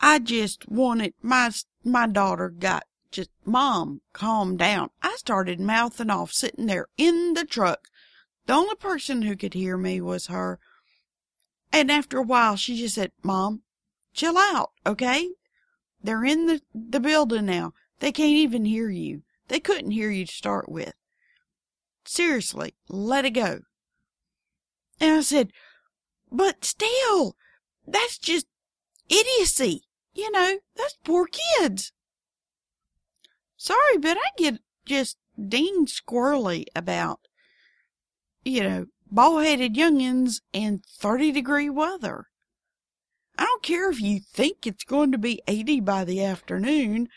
I 0.00 0.18
just 0.18 0.68
wanted 0.68 1.14
my 1.22 1.50
my 1.84 2.06
daughter 2.06 2.50
got 2.50 2.84
just 3.10 3.30
mom 3.44 4.02
calm 4.12 4.56
down. 4.56 4.90
I 5.02 5.16
started 5.16 5.60
mouthing 5.60 6.10
off 6.10 6.32
sitting 6.32 6.66
there 6.66 6.86
in 6.96 7.34
the 7.34 7.44
truck. 7.44 7.88
The 8.46 8.52
only 8.52 8.76
person 8.76 9.22
who 9.22 9.36
could 9.36 9.54
hear 9.54 9.76
me 9.76 10.00
was 10.00 10.26
her. 10.26 10.58
And 11.72 11.90
after 11.90 12.18
a 12.18 12.22
while 12.22 12.56
she 12.56 12.76
just 12.76 12.94
said, 12.94 13.12
Mom, 13.22 13.62
chill 14.12 14.38
out, 14.38 14.72
okay? 14.86 15.30
They're 16.02 16.24
in 16.24 16.46
the, 16.46 16.62
the 16.74 17.00
building 17.00 17.46
now. 17.46 17.72
They 18.00 18.12
can't 18.12 18.30
even 18.30 18.64
hear 18.64 18.88
you. 18.88 19.22
They 19.48 19.60
couldn't 19.60 19.92
hear 19.92 20.10
you 20.10 20.26
to 20.26 20.32
start 20.32 20.68
with. 20.68 20.92
Seriously, 22.04 22.74
let 22.88 23.24
it 23.24 23.30
go. 23.30 23.60
And 25.00 25.16
I 25.16 25.20
said, 25.20 25.52
but 26.30 26.64
still, 26.64 27.36
that's 27.86 28.18
just 28.18 28.46
idiocy. 29.08 29.82
You 30.14 30.30
know, 30.30 30.58
that's 30.76 30.98
poor 31.04 31.26
kids. 31.26 31.92
Sorry, 33.56 33.98
but 33.98 34.16
I 34.16 34.30
get 34.36 34.60
just 34.84 35.16
ding 35.38 35.86
squirrely 35.86 36.64
about, 36.74 37.20
you 38.44 38.62
know, 38.62 38.86
bald 39.10 39.44
headed 39.44 39.74
youngins 39.74 40.40
and 40.52 40.84
30 40.84 41.32
degree 41.32 41.70
weather. 41.70 42.26
I 43.36 43.44
don't 43.44 43.62
care 43.62 43.90
if 43.90 44.00
you 44.00 44.20
think 44.20 44.66
it's 44.66 44.84
going 44.84 45.12
to 45.12 45.18
be 45.18 45.42
80 45.46 45.80
by 45.80 46.04
the 46.04 46.24
afternoon. 46.24 47.08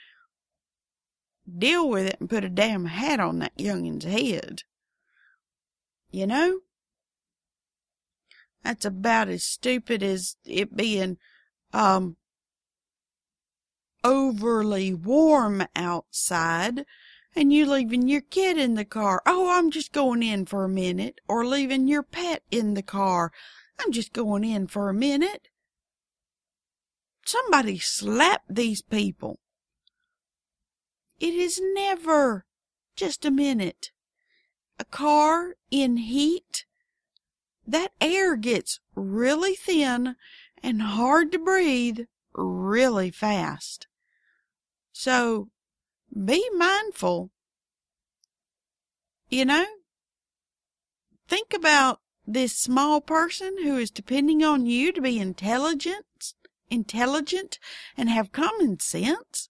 Deal 1.58 1.90
with 1.90 2.08
it 2.08 2.18
and 2.20 2.30
put 2.30 2.44
a 2.44 2.50
damn 2.50 2.86
hat 2.86 3.20
on 3.20 3.40
that 3.40 3.54
youngin's 3.58 4.06
head. 4.06 4.64
You 6.12 6.28
know? 6.28 6.60
That's 8.64 8.86
about 8.86 9.28
as 9.28 9.44
stupid 9.44 10.04
as 10.04 10.36
it 10.46 10.76
being, 10.76 11.18
um, 11.74 12.18
overly 14.04 14.94
warm 14.94 15.64
outside 15.76 16.86
and 17.36 17.54
you 17.54 17.66
leaving 17.66 18.08
your 18.08 18.22
kid 18.22 18.58
in 18.58 18.76
the 18.76 18.86
car. 18.86 19.22
Oh, 19.26 19.58
I'm 19.58 19.72
just 19.72 19.92
going 19.92 20.22
in 20.22 20.46
for 20.46 20.64
a 20.64 20.70
minute. 20.70 21.22
Or 21.28 21.46
leaving 21.46 21.88
your 21.88 22.04
pet 22.04 22.44
in 22.52 22.74
the 22.74 22.82
car. 22.82 23.32
I'm 23.80 23.92
just 23.92 24.14
going 24.14 24.44
in 24.44 24.68
for 24.68 24.90
a 24.90 24.94
minute. 24.94 25.48
Somebody 27.26 27.80
slap 27.80 28.44
these 28.50 28.82
people. 28.82 29.40
It 31.22 31.36
is 31.36 31.62
never 31.76 32.48
just 32.96 33.26
a 33.26 33.30
minute. 33.32 33.92
A 34.80 34.86
car 34.86 35.56
in 35.70 35.98
heat, 35.98 36.66
that 37.68 37.92
air 38.02 38.36
gets 38.36 38.80
really 38.96 39.54
thin 39.54 40.16
and 40.64 40.82
hard 40.82 41.32
to 41.32 41.38
breathe 41.38 42.00
really 42.34 43.12
fast. 43.12 43.86
So 44.92 45.50
be 46.12 46.44
mindful. 46.56 47.30
You 49.30 49.46
know, 49.46 49.68
think 51.28 51.54
about 51.54 52.02
this 52.26 52.58
small 52.58 53.00
person 53.00 53.62
who 53.62 53.78
is 53.78 53.92
depending 53.92 54.44
on 54.44 54.66
you 54.66 54.92
to 54.92 55.02
be 55.02 55.20
intelligent 55.20 56.34
intelligent, 56.72 57.60
and 57.98 58.10
have 58.10 58.32
common 58.32 58.80
sense? 58.80 59.50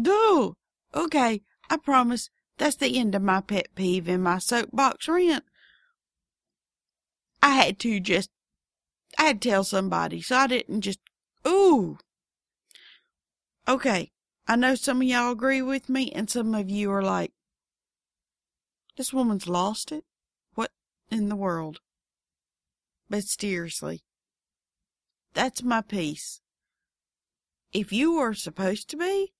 Do. 0.00 0.54
Okay, 0.94 1.42
I 1.70 1.76
promise 1.76 2.30
that's 2.56 2.76
the 2.76 2.98
end 2.98 3.14
of 3.14 3.22
my 3.22 3.40
pet 3.40 3.68
peeve 3.74 4.08
and 4.08 4.22
my 4.22 4.38
soapbox 4.38 5.08
rant. 5.08 5.44
I 7.42 7.50
had 7.50 7.78
to 7.80 8.00
just, 8.00 8.30
I 9.18 9.24
had 9.24 9.42
to 9.42 9.48
tell 9.48 9.64
somebody, 9.64 10.20
so 10.20 10.36
I 10.36 10.46
didn't 10.46 10.80
just, 10.80 10.98
ooh. 11.46 11.98
Okay, 13.66 14.10
I 14.46 14.56
know 14.56 14.74
some 14.74 15.02
of 15.02 15.08
y'all 15.08 15.32
agree 15.32 15.62
with 15.62 15.88
me, 15.88 16.10
and 16.10 16.28
some 16.28 16.54
of 16.54 16.68
you 16.70 16.90
are 16.90 17.02
like, 17.02 17.32
this 18.96 19.12
woman's 19.12 19.46
lost 19.46 19.92
it? 19.92 20.04
What 20.54 20.72
in 21.10 21.28
the 21.28 21.36
world? 21.36 21.80
But 23.08 23.24
seriously, 23.24 24.02
that's 25.34 25.62
my 25.62 25.82
piece. 25.82 26.40
If 27.72 27.92
you 27.92 28.16
are 28.16 28.34
supposed 28.34 28.90
to 28.90 28.96
be, 28.96 29.32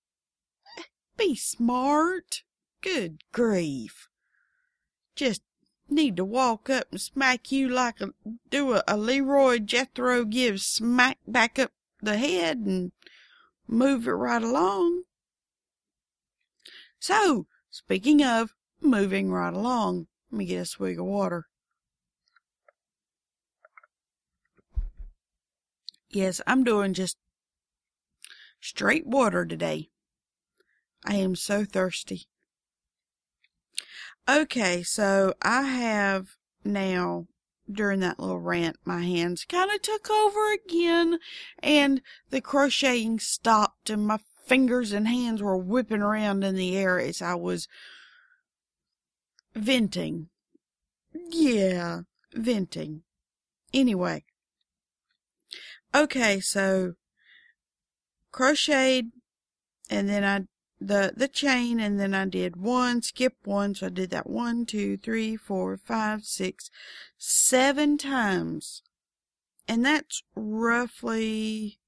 be 1.19 1.35
smart. 1.35 2.43
Good 2.81 3.19
grief. 3.31 4.07
Just 5.15 5.41
need 5.89 6.17
to 6.17 6.25
walk 6.25 6.69
up 6.69 6.87
and 6.91 7.01
smack 7.01 7.51
you 7.51 7.67
like 7.67 8.01
a, 8.01 8.09
do 8.49 8.73
a, 8.73 8.83
a 8.87 8.97
Leroy 8.97 9.59
Jethro 9.59 10.25
Gibbs 10.25 10.65
smack 10.65 11.17
back 11.27 11.59
up 11.59 11.71
the 12.01 12.17
head 12.17 12.57
and 12.59 12.91
move 13.67 14.07
it 14.07 14.11
right 14.11 14.41
along. 14.41 15.03
So, 16.99 17.47
speaking 17.69 18.23
of 18.23 18.55
moving 18.81 19.31
right 19.31 19.53
along. 19.53 20.07
Let 20.31 20.37
me 20.37 20.45
get 20.45 20.61
a 20.61 20.65
swig 20.65 20.99
of 20.99 21.05
water. 21.05 21.47
Yes, 26.09 26.41
I'm 26.47 26.63
doing 26.63 26.93
just 26.93 27.17
straight 28.59 29.05
water 29.05 29.45
today. 29.45 29.89
I 31.05 31.15
am 31.15 31.35
so 31.35 31.65
thirsty. 31.65 32.27
Okay, 34.27 34.83
so 34.83 35.33
I 35.41 35.63
have 35.63 36.35
now 36.63 37.27
during 37.71 37.99
that 37.99 38.19
little 38.19 38.39
rant, 38.39 38.77
my 38.83 39.03
hands 39.03 39.45
kind 39.45 39.71
of 39.71 39.81
took 39.81 40.09
over 40.09 40.53
again 40.53 41.19
and 41.61 42.01
the 42.29 42.41
crocheting 42.41 43.19
stopped 43.19 43.89
and 43.89 44.07
my 44.07 44.19
fingers 44.45 44.91
and 44.91 45.07
hands 45.07 45.41
were 45.41 45.57
whipping 45.57 46.01
around 46.01 46.43
in 46.43 46.55
the 46.55 46.75
air 46.75 46.99
as 46.99 47.21
I 47.21 47.35
was 47.35 47.67
venting. 49.55 50.29
Yeah, 51.13 52.01
venting. 52.33 53.03
Anyway. 53.73 54.25
Okay, 55.93 56.39
so 56.39 56.93
crocheted 58.31 59.11
and 59.89 60.09
then 60.09 60.23
I 60.23 60.45
the 60.79 61.13
the 61.15 61.27
chain 61.27 61.79
and 61.79 61.99
then 61.99 62.13
I 62.13 62.25
did 62.25 62.55
one, 62.55 63.01
skip 63.01 63.35
one, 63.43 63.75
so 63.75 63.87
I 63.87 63.89
did 63.89 64.09
that 64.11 64.29
one, 64.29 64.65
two, 64.65 64.97
three, 64.97 65.35
four, 65.35 65.77
five, 65.77 66.23
six, 66.23 66.69
seven 67.17 67.97
times. 67.97 68.81
And 69.67 69.85
that's 69.85 70.23
roughly 70.35 71.79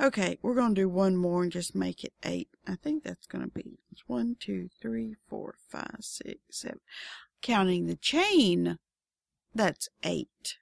okay, 0.00 0.38
we're 0.42 0.54
gonna 0.54 0.74
do 0.74 0.88
one 0.88 1.16
more 1.16 1.42
and 1.42 1.52
just 1.52 1.74
make 1.74 2.04
it 2.04 2.12
eight. 2.22 2.48
I 2.66 2.76
think 2.76 3.02
that's 3.02 3.26
gonna 3.26 3.48
be 3.48 3.78
it's 3.90 4.06
one, 4.06 4.36
two, 4.38 4.68
three, 4.80 5.16
four, 5.28 5.56
five, 5.68 6.00
six, 6.00 6.38
seven. 6.50 6.80
Counting 7.40 7.86
the 7.86 7.96
chain, 7.96 8.78
that's 9.54 9.88
eight. 10.04 10.58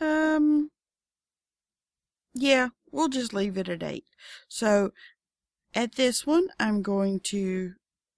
Um 0.00 0.70
yeah, 2.34 2.68
we'll 2.92 3.08
just 3.08 3.32
leave 3.32 3.56
it 3.56 3.68
at 3.68 3.82
eight. 3.82 4.04
So 4.48 4.92
at 5.74 5.94
this 5.94 6.26
one, 6.26 6.48
I'm 6.58 6.82
going 6.82 7.20
to 7.24 7.74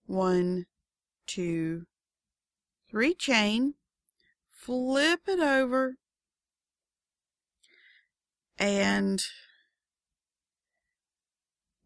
one, 0.07 0.67
two, 1.27 1.87
three 2.91 3.15
chain, 3.15 3.75
flip 4.51 5.21
it 5.27 5.41
over, 5.41 5.95
and 8.59 9.23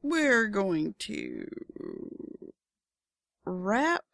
we're 0.03 0.48
going 0.48 0.94
to 0.98 1.46
wrap 3.44 4.05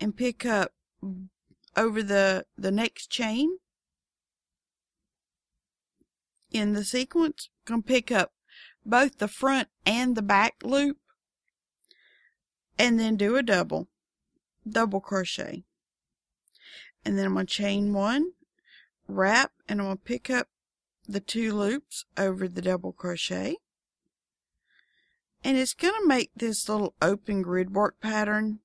and 0.00 0.16
pick 0.16 0.44
up 0.44 0.72
over 1.76 2.02
the, 2.02 2.44
the 2.56 2.70
next 2.70 3.08
chain 3.08 3.58
in 6.50 6.72
the 6.72 6.84
sequence. 6.84 7.48
Gonna 7.64 7.82
pick 7.82 8.10
up 8.12 8.32
both 8.84 9.18
the 9.18 9.28
front 9.28 9.68
and 9.86 10.16
the 10.16 10.22
back 10.22 10.56
loop 10.62 10.98
and 12.78 12.98
then 12.98 13.16
do 13.16 13.36
a 13.36 13.42
double, 13.42 13.88
double 14.68 15.00
crochet. 15.00 15.64
And 17.04 17.18
then 17.18 17.26
I'm 17.26 17.34
going 17.34 17.46
to 17.46 17.52
chain 17.52 17.92
one, 17.92 18.32
wrap, 19.08 19.52
and 19.68 19.80
I'm 19.80 19.86
going 19.86 19.98
to 19.98 20.02
pick 20.02 20.30
up 20.30 20.48
the 21.06 21.20
two 21.20 21.54
loops 21.54 22.04
over 22.16 22.48
the 22.48 22.62
double 22.62 22.92
crochet. 22.92 23.56
And 25.44 25.56
it's 25.56 25.74
going 25.74 25.94
to 26.00 26.06
make 26.06 26.30
this 26.36 26.68
little 26.68 26.94
open 27.02 27.42
grid 27.42 27.74
work 27.74 28.00
pattern. 28.00 28.60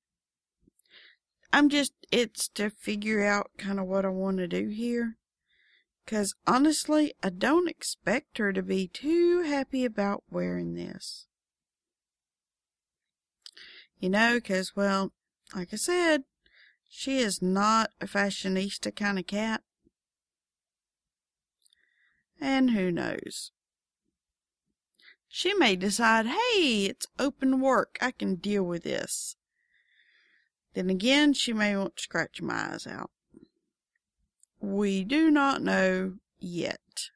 I'm 1.51 1.69
just, 1.69 1.93
it's 2.11 2.47
to 2.49 2.69
figure 2.69 3.25
out 3.25 3.51
kind 3.57 3.79
of 3.79 3.87
what 3.87 4.05
I 4.05 4.09
want 4.09 4.37
to 4.37 4.47
do 4.47 4.67
here. 4.67 5.16
Because 6.07 6.35
honestly, 6.47 7.13
I 7.21 7.27
don't 7.27 7.67
expect 7.67 8.37
her 8.37 8.53
to 8.53 8.63
be 8.63 8.87
too 8.87 9.41
happy 9.41 9.83
about 9.83 10.23
wearing 10.31 10.73
this. 10.73 11.27
You 13.99 14.11
know, 14.11 14.35
because, 14.35 14.73
well, 14.73 15.11
like 15.53 15.73
I 15.73 15.75
said, 15.75 16.23
she 16.87 17.17
is 17.17 17.41
not 17.41 17.89
a 17.99 18.05
fashionista 18.05 18.95
kind 18.95 19.19
of 19.19 19.27
cat. 19.27 19.63
And 22.39 22.71
who 22.71 22.89
knows? 22.89 23.51
She 25.27 25.53
may 25.55 25.75
decide, 25.75 26.27
hey, 26.27 26.85
it's 26.85 27.07
open 27.19 27.59
work. 27.59 27.97
I 27.99 28.11
can 28.11 28.35
deal 28.35 28.63
with 28.63 28.83
this. 28.83 29.35
Then 30.73 30.89
again, 30.89 31.33
she 31.33 31.51
may 31.51 31.75
want 31.75 31.97
to 31.97 32.03
scratch 32.03 32.41
my 32.41 32.71
eyes 32.71 32.87
out. 32.87 33.11
We 34.59 35.03
do 35.03 35.29
not 35.29 35.61
know 35.61 36.13
yet. 36.39 37.09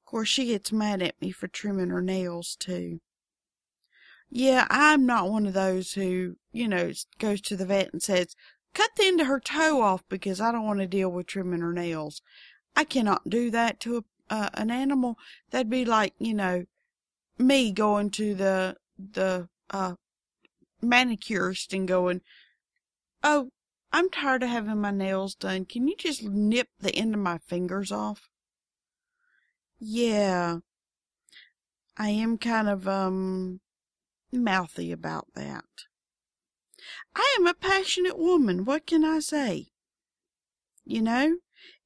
Of 0.00 0.10
course, 0.10 0.28
she 0.28 0.46
gets 0.46 0.72
mad 0.72 1.02
at 1.02 1.20
me 1.20 1.30
for 1.30 1.48
trimming 1.48 1.90
her 1.90 2.02
nails, 2.02 2.56
too. 2.56 3.00
Yeah, 4.30 4.66
I'm 4.70 5.06
not 5.06 5.30
one 5.30 5.46
of 5.46 5.52
those 5.52 5.94
who, 5.94 6.36
you 6.52 6.68
know, 6.68 6.92
goes 7.18 7.40
to 7.42 7.56
the 7.56 7.66
vet 7.66 7.92
and 7.92 8.02
says, 8.02 8.36
cut 8.74 8.90
the 8.96 9.06
end 9.06 9.20
of 9.20 9.26
her 9.26 9.40
toe 9.40 9.80
off 9.80 10.04
because 10.08 10.40
I 10.40 10.52
don't 10.52 10.66
want 10.66 10.80
to 10.80 10.86
deal 10.86 11.08
with 11.08 11.26
trimming 11.26 11.60
her 11.60 11.72
nails. 11.72 12.22
I 12.74 12.84
cannot 12.84 13.28
do 13.28 13.50
that 13.50 13.80
to 13.80 13.98
a, 13.98 14.34
uh, 14.34 14.50
an 14.54 14.70
animal. 14.70 15.16
That'd 15.50 15.70
be 15.70 15.84
like, 15.84 16.12
you 16.18 16.34
know, 16.34 16.66
me 17.38 17.72
going 17.72 18.10
to 18.10 18.34
the, 18.34 18.76
the, 18.98 19.48
uh, 19.70 19.94
manicurist 20.82 21.72
and 21.72 21.88
going, 21.88 22.20
oh, 23.22 23.50
I'm 23.92 24.10
tired 24.10 24.42
of 24.42 24.50
having 24.50 24.80
my 24.80 24.90
nails 24.90 25.34
done. 25.34 25.64
Can 25.64 25.88
you 25.88 25.96
just 25.96 26.22
nip 26.22 26.68
the 26.78 26.94
end 26.94 27.14
of 27.14 27.20
my 27.20 27.38
fingers 27.38 27.90
off? 27.90 28.28
Yeah. 29.78 30.58
I 31.96 32.10
am 32.10 32.36
kind 32.38 32.68
of, 32.68 32.86
um, 32.86 33.60
mouthy 34.32 34.92
about 34.92 35.28
that. 35.34 35.64
I 37.14 37.36
am 37.38 37.46
a 37.46 37.54
passionate 37.54 38.18
woman. 38.18 38.64
What 38.64 38.86
can 38.86 39.04
I 39.04 39.20
say? 39.20 39.68
You 40.84 41.02
know, 41.02 41.38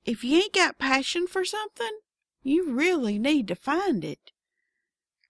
if 0.05 0.25
you 0.25 0.39
ain't 0.39 0.53
got 0.53 0.79
passion 0.79 1.27
for 1.27 1.45
something, 1.45 2.01
you 2.43 2.73
really 2.73 3.19
need 3.19 3.47
to 3.49 3.55
find 3.55 4.05
it. 4.05 4.33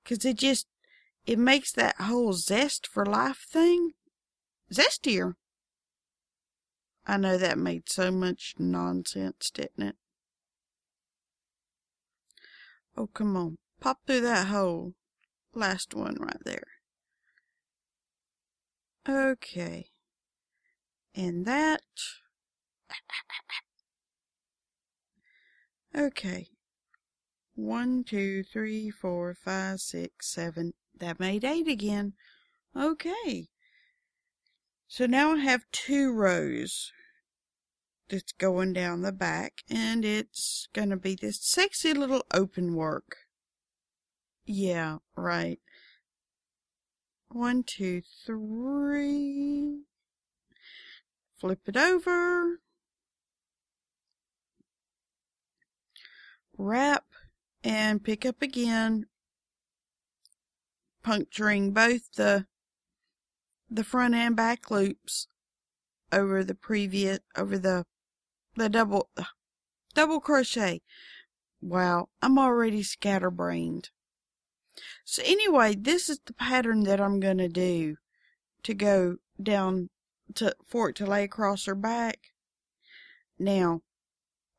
'Cause 0.04 0.24
it 0.24 0.38
just, 0.38 0.66
it 1.26 1.38
makes 1.38 1.72
that 1.72 1.96
whole 1.96 2.32
zest 2.32 2.86
for 2.86 3.04
life 3.04 3.46
thing 3.48 3.92
zestier. 4.72 5.36
I 7.10 7.16
know 7.16 7.36
that 7.38 7.58
made 7.58 7.88
so 7.88 8.12
much 8.12 8.54
nonsense, 8.56 9.50
didn't 9.50 9.82
it? 9.82 9.96
Oh, 12.96 13.08
come 13.08 13.36
on. 13.36 13.56
Pop 13.80 13.98
through 14.06 14.20
that 14.20 14.46
hole. 14.46 14.94
Last 15.52 15.92
one 15.92 16.14
right 16.20 16.38
there. 16.44 16.68
Okay. 19.08 19.86
And 21.14 21.44
that. 21.46 21.82
Okay. 25.92 26.46
One, 27.56 28.04
two, 28.04 28.44
three, 28.44 28.90
four, 28.90 29.34
five, 29.34 29.80
six, 29.80 30.32
seven. 30.32 30.74
That 30.96 31.18
made 31.18 31.44
eight 31.44 31.66
again. 31.66 32.12
Okay. 32.76 33.48
So 34.86 35.06
now 35.06 35.32
I 35.32 35.38
have 35.38 35.64
two 35.72 36.12
rows 36.12 36.92
that's 38.10 38.32
going 38.32 38.72
down 38.72 39.02
the 39.02 39.12
back 39.12 39.62
and 39.70 40.04
it's 40.04 40.68
going 40.74 40.90
to 40.90 40.96
be 40.96 41.14
this 41.14 41.40
sexy 41.40 41.94
little 41.94 42.24
open 42.34 42.74
work. 42.74 43.16
Yeah, 44.44 44.98
right. 45.16 45.60
One, 47.28 47.62
two, 47.62 48.02
three. 48.26 49.82
Flip 51.38 51.60
it 51.66 51.76
over. 51.76 52.58
Wrap 56.58 57.04
and 57.62 58.02
pick 58.02 58.26
up 58.26 58.42
again, 58.42 59.06
puncturing 61.02 61.72
both 61.72 62.12
the 62.16 62.46
the 63.70 63.84
front 63.84 64.14
and 64.14 64.34
back 64.34 64.70
loops 64.70 65.28
over 66.12 66.42
the 66.42 66.54
previous, 66.54 67.20
over 67.36 67.56
the, 67.56 67.86
the 68.60 68.68
double, 68.68 69.08
double 69.94 70.20
crochet. 70.20 70.82
Wow, 71.62 72.08
I'm 72.20 72.38
already 72.38 72.82
scatterbrained. 72.82 73.90
So 75.04 75.22
anyway, 75.24 75.74
this 75.74 76.08
is 76.08 76.20
the 76.24 76.32
pattern 76.32 76.84
that 76.84 77.00
I'm 77.00 77.20
going 77.20 77.38
to 77.38 77.48
do 77.48 77.96
to 78.62 78.74
go 78.74 79.16
down 79.42 79.88
to, 80.34 80.54
for 80.66 80.90
it 80.90 80.96
to 80.96 81.06
lay 81.06 81.24
across 81.24 81.64
her 81.64 81.74
back. 81.74 82.18
Now, 83.38 83.80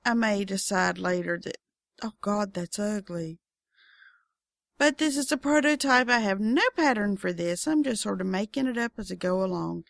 I 0.03 0.15
may 0.15 0.45
decide 0.45 0.97
later 0.97 1.39
that, 1.43 1.57
oh 2.03 2.13
God, 2.21 2.53
that's 2.53 2.79
ugly. 2.79 3.39
But 4.79 4.97
this 4.97 5.15
is 5.15 5.31
a 5.31 5.37
prototype. 5.37 6.09
I 6.09 6.19
have 6.19 6.39
no 6.39 6.63
pattern 6.75 7.17
for 7.17 7.31
this. 7.31 7.67
I'm 7.67 7.83
just 7.83 8.01
sort 8.01 8.19
of 8.19 8.25
making 8.25 8.65
it 8.65 8.79
up 8.79 8.93
as 8.97 9.11
I 9.11 9.15
go 9.15 9.43
along. 9.43 9.83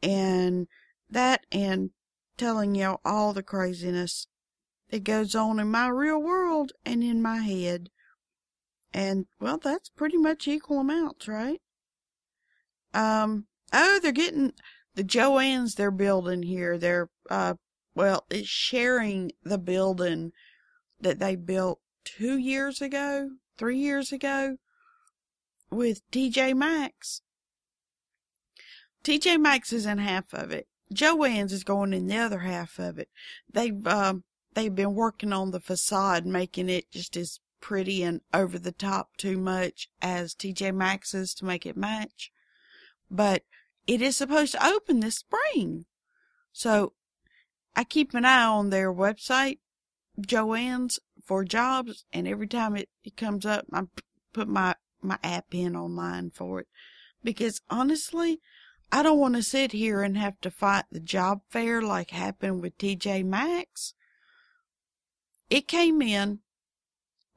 And 0.00 0.68
that 1.10 1.44
and 1.50 1.90
telling 2.38 2.74
y'all 2.74 3.00
all 3.04 3.32
the 3.32 3.42
craziness 3.42 4.26
that 4.90 5.04
goes 5.04 5.34
on 5.34 5.60
in 5.60 5.70
my 5.70 5.88
real 5.88 6.20
world 6.20 6.72
and 6.84 7.02
in 7.02 7.20
my 7.20 7.38
head. 7.38 7.90
And, 8.94 9.26
well, 9.38 9.58
that's 9.58 9.90
pretty 9.90 10.16
much 10.16 10.48
equal 10.48 10.80
amounts, 10.80 11.28
right? 11.28 11.60
Um, 12.94 13.46
oh, 13.72 14.00
they're 14.02 14.12
getting, 14.12 14.52
the 14.94 15.04
Joann's 15.04 15.74
they're 15.74 15.90
building 15.90 16.42
here. 16.42 16.78
They're, 16.78 17.10
uh, 17.28 17.54
well, 17.94 18.24
it's 18.30 18.48
sharing 18.48 19.32
the 19.42 19.58
building 19.58 20.32
that 21.00 21.18
they 21.18 21.36
built 21.36 21.80
two 22.04 22.38
years 22.38 22.80
ago, 22.80 23.30
three 23.58 23.78
years 23.78 24.12
ago 24.12 24.56
with 25.70 26.00
TJ 26.10 26.54
Maxx. 26.54 27.22
TJ 29.04 29.38
Maxx 29.38 29.72
is 29.72 29.86
in 29.86 29.98
half 29.98 30.32
of 30.32 30.50
it. 30.50 30.66
Joann's 30.92 31.52
is 31.52 31.64
going 31.64 31.92
in 31.92 32.06
the 32.06 32.16
other 32.16 32.40
half 32.40 32.78
of 32.78 32.98
it. 32.98 33.08
They've, 33.52 33.86
um, 33.86 34.24
they've 34.54 34.74
been 34.74 34.94
working 34.94 35.32
on 35.32 35.50
the 35.50 35.60
facade, 35.60 36.26
making 36.26 36.68
it 36.68 36.90
just 36.90 37.16
as 37.16 37.40
pretty 37.60 38.02
and 38.02 38.20
over 38.32 38.58
the 38.58 38.72
top 38.72 39.16
too 39.16 39.36
much 39.36 39.88
as 40.00 40.34
TJ 40.34 40.74
Maxx's 40.74 41.34
to 41.34 41.44
make 41.44 41.66
it 41.66 41.76
match. 41.76 42.30
But 43.10 43.42
it 43.86 44.02
is 44.02 44.16
supposed 44.16 44.52
to 44.52 44.66
open 44.66 45.00
this 45.00 45.16
spring. 45.16 45.86
So 46.52 46.92
I 47.74 47.84
keep 47.84 48.14
an 48.14 48.24
eye 48.24 48.44
on 48.44 48.70
their 48.70 48.92
website, 48.92 49.58
Joann's 50.20 50.98
for 51.24 51.44
jobs, 51.44 52.04
and 52.12 52.26
every 52.26 52.48
time 52.48 52.76
it, 52.76 52.88
it 53.04 53.16
comes 53.16 53.46
up, 53.46 53.66
I 53.72 53.84
put 54.32 54.48
my, 54.48 54.74
my 55.00 55.18
app 55.22 55.46
in 55.52 55.76
online 55.76 56.30
for 56.30 56.60
it. 56.60 56.68
Because 57.22 57.60
honestly, 57.70 58.40
I 58.90 59.02
don't 59.02 59.18
want 59.18 59.34
to 59.36 59.42
sit 59.42 59.72
here 59.72 60.02
and 60.02 60.16
have 60.16 60.40
to 60.40 60.50
fight 60.50 60.86
the 60.90 61.00
job 61.00 61.42
fair 61.50 61.82
like 61.82 62.10
happened 62.10 62.62
with 62.62 62.78
TJ 62.78 63.24
Maxx. 63.24 63.94
It 65.50 65.68
came 65.68 66.00
in, 66.00 66.40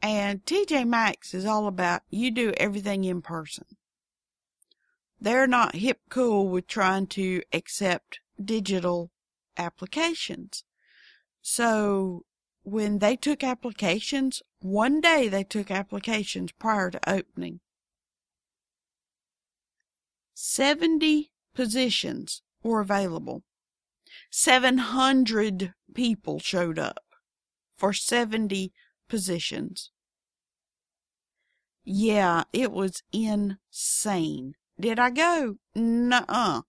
and 0.02 0.46
TJ 0.46 0.88
Maxx 0.88 1.34
is 1.34 1.46
all 1.46 1.68
about 1.68 2.04
you 2.10 2.32
do 2.32 2.54
everything 2.58 3.04
in 3.04 3.22
person. 3.22 3.66
They're 5.20 5.48
not 5.48 5.76
hip 5.76 6.00
cool 6.10 6.48
with 6.48 6.68
trying 6.68 7.08
to 7.08 7.42
accept 7.54 8.22
digital 8.44 9.12
applications. 9.58 10.64
So 11.42 12.26
when 12.64 13.00
they 13.00 13.16
took 13.16 13.44
applications, 13.44 14.42
one 14.60 15.02
day 15.02 15.28
they 15.28 15.44
took 15.44 15.70
applications 15.70 16.52
prior 16.54 16.92
to 16.92 17.10
opening. 17.10 17.60
70 20.34 21.31
positions 21.54 22.42
were 22.64 22.82
available. 22.82 23.44
700 24.30 25.74
people 25.94 26.40
showed 26.40 26.80
up 26.80 27.04
for 27.78 27.94
70 27.94 28.72
positions. 29.10 29.92
Yeah, 31.84 32.44
it 32.54 32.72
was 32.72 33.04
insane. 33.12 34.54
Did 34.80 35.00
I 35.00 35.10
go? 35.10 35.56
Nuh-uh. 35.76 36.62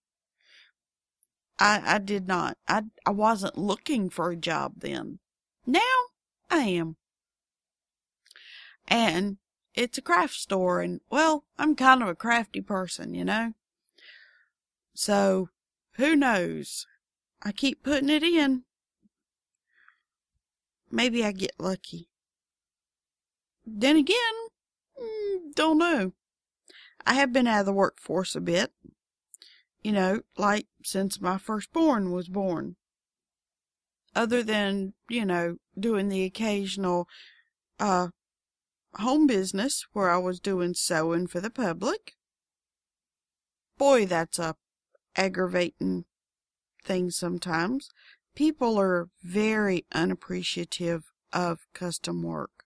I, 1.59 1.83
I 1.85 1.99
did 1.99 2.27
not. 2.27 2.57
I, 2.67 2.83
I 3.07 3.11
wasn't 3.11 3.59
looking 3.59 4.11
for 4.11 4.31
a 4.31 4.37
job 4.37 4.75
then. 4.79 5.19
Now 5.67 5.81
I 6.51 6.63
am. 6.65 6.97
And 8.89 9.37
it's 9.75 9.99
a 9.99 10.03
craft 10.03 10.35
store 10.35 10.81
and, 10.81 11.01
well, 11.11 11.45
I'm 11.59 11.77
kind 11.77 12.03
of 12.03 12.09
a 12.09 12.15
crafty 12.15 12.61
person, 12.61 13.15
you 13.15 13.25
know? 13.25 13.53
So, 14.95 15.49
who 15.95 16.17
knows? 16.17 16.87
I 17.43 17.53
keep 17.53 17.83
putting 17.83 18.11
it 18.11 18.23
in. 18.23 18.65
Maybe 20.91 21.25
I 21.25 21.33
get 21.33 21.55
lucky. 21.59 22.09
Then 23.65 23.97
again, 23.97 24.17
mm, 25.01 25.55
don't 25.55 25.79
know. 25.79 26.13
I 27.07 27.15
have 27.15 27.33
been 27.33 27.47
out 27.47 27.61
of 27.61 27.67
the 27.67 27.73
workforce 27.73 28.37
a 28.37 28.41
bit. 28.41 28.73
You 29.83 29.93
know, 29.93 30.21
like 30.37 30.67
since 30.85 31.21
my 31.21 31.39
firstborn 31.39 32.13
was 32.13 32.29
born. 32.29 32.77
Other 34.15 34.43
than, 34.43 34.93
you 35.09 35.25
know, 35.25 35.57
doing 35.79 36.09
the 36.09 36.25
occasional, 36.25 37.09
uh, 37.81 38.09
home 38.97 39.27
business 39.27 39.87
where 39.93 40.11
I 40.11 40.19
was 40.19 40.39
doing 40.39 40.75
sewing 40.75 41.27
for 41.27 41.41
the 41.41 41.51
public. 41.51 42.15
Boy, 43.79 44.07
that's 44.07 44.39
a 44.39 44.55
aggravating 45.17 46.05
thing 46.85 47.11
sometimes. 47.11 47.91
People 48.35 48.79
are 48.79 49.09
very 49.23 49.85
unappreciative 49.93 51.13
of 51.33 51.67
custom 51.75 52.23
work. 52.23 52.65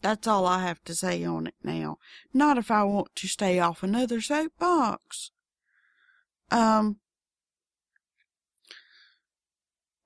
That's 0.00 0.26
all 0.26 0.46
I 0.46 0.62
have 0.62 0.84
to 0.84 0.94
say 0.94 1.24
on 1.24 1.46
it 1.46 1.54
now. 1.62 1.96
Not 2.32 2.58
if 2.58 2.70
I 2.70 2.82
want 2.84 3.14
to 3.16 3.26
stay 3.26 3.58
off 3.58 3.82
another 3.82 4.20
soapbox. 4.20 5.30
Um, 6.50 6.98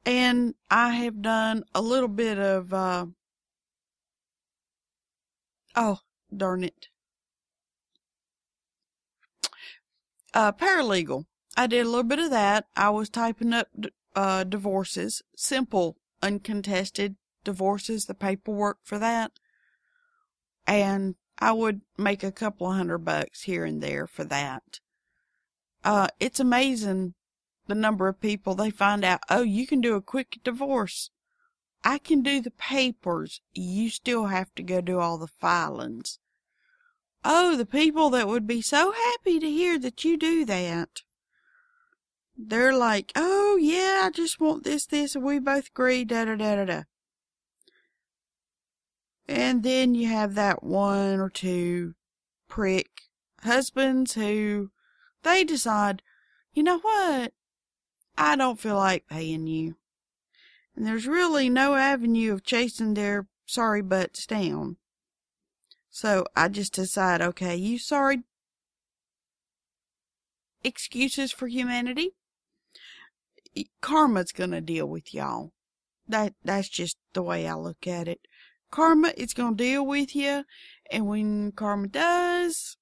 and 0.06 0.54
I 0.70 0.90
have 0.90 1.20
done 1.20 1.64
a 1.74 1.82
little 1.82 2.08
bit 2.08 2.38
of, 2.38 2.72
uh, 2.72 3.06
oh, 5.74 5.98
darn 6.34 6.64
it. 6.64 6.88
Uh, 10.38 10.52
paralegal. 10.52 11.24
I 11.56 11.66
did 11.66 11.84
a 11.84 11.88
little 11.88 12.04
bit 12.04 12.20
of 12.20 12.30
that. 12.30 12.66
I 12.76 12.90
was 12.90 13.08
typing 13.08 13.52
up 13.52 13.66
uh, 14.14 14.44
divorces, 14.44 15.20
simple, 15.34 15.96
uncontested 16.22 17.16
divorces, 17.42 18.04
the 18.04 18.14
paperwork 18.14 18.78
for 18.84 19.00
that. 19.00 19.32
And 20.64 21.16
I 21.40 21.50
would 21.50 21.80
make 21.96 22.22
a 22.22 22.30
couple 22.30 22.70
of 22.70 22.76
hundred 22.76 22.98
bucks 22.98 23.42
here 23.42 23.64
and 23.64 23.82
there 23.82 24.06
for 24.06 24.22
that. 24.22 24.78
Uh, 25.82 26.06
it's 26.20 26.38
amazing 26.38 27.14
the 27.66 27.74
number 27.74 28.06
of 28.06 28.20
people 28.20 28.54
they 28.54 28.70
find 28.70 29.04
out, 29.04 29.18
oh, 29.28 29.42
you 29.42 29.66
can 29.66 29.80
do 29.80 29.96
a 29.96 30.00
quick 30.00 30.38
divorce. 30.44 31.10
I 31.82 31.98
can 31.98 32.22
do 32.22 32.40
the 32.40 32.52
papers. 32.52 33.40
You 33.54 33.90
still 33.90 34.26
have 34.26 34.54
to 34.54 34.62
go 34.62 34.82
do 34.82 35.00
all 35.00 35.18
the 35.18 35.26
filings. 35.26 36.20
Oh, 37.24 37.56
the 37.56 37.66
people 37.66 38.10
that 38.10 38.28
would 38.28 38.46
be 38.46 38.62
so 38.62 38.92
happy 38.92 39.38
to 39.38 39.50
hear 39.50 39.78
that 39.78 40.04
you 40.04 40.16
do 40.16 40.44
that. 40.44 41.02
They're 42.36 42.76
like, 42.76 43.12
oh 43.16 43.58
yeah, 43.60 44.02
I 44.04 44.10
just 44.14 44.40
want 44.40 44.62
this, 44.62 44.86
this, 44.86 45.16
and 45.16 45.24
we 45.24 45.40
both 45.40 45.68
agree, 45.68 46.04
da 46.04 46.24
da 46.24 46.36
da 46.36 46.56
da 46.56 46.64
da. 46.64 46.82
And 49.26 49.62
then 49.62 49.94
you 49.94 50.06
have 50.06 50.34
that 50.34 50.62
one 50.62 51.20
or 51.20 51.28
two 51.28 51.94
prick 52.48 53.02
husbands 53.42 54.14
who 54.14 54.70
they 55.22 55.44
decide, 55.44 56.02
you 56.52 56.62
know 56.62 56.78
what? 56.78 57.32
I 58.16 58.36
don't 58.36 58.58
feel 58.58 58.76
like 58.76 59.06
paying 59.08 59.46
you. 59.46 59.76
And 60.74 60.86
there's 60.86 61.06
really 61.06 61.48
no 61.48 61.74
avenue 61.74 62.32
of 62.32 62.44
chasing 62.44 62.94
their 62.94 63.26
sorry 63.46 63.82
butts 63.82 64.26
down. 64.26 64.76
So 65.90 66.26
I 66.36 66.48
just 66.48 66.74
decide, 66.74 67.20
okay, 67.20 67.56
you 67.56 67.78
sorry 67.78 68.22
excuses 70.64 71.30
for 71.32 71.46
humanity 71.46 72.14
karma's 73.80 74.32
gonna 74.32 74.60
deal 74.60 74.86
with 74.86 75.14
y'all. 75.14 75.52
That 76.06 76.34
that's 76.44 76.68
just 76.68 76.96
the 77.12 77.22
way 77.22 77.46
I 77.46 77.54
look 77.54 77.86
at 77.86 78.08
it. 78.08 78.20
Karma 78.70 79.12
is 79.16 79.34
gonna 79.34 79.56
deal 79.56 79.86
with 79.86 80.14
you, 80.14 80.44
and 80.90 81.06
when 81.06 81.52
karma 81.52 81.88
does, 81.88 82.76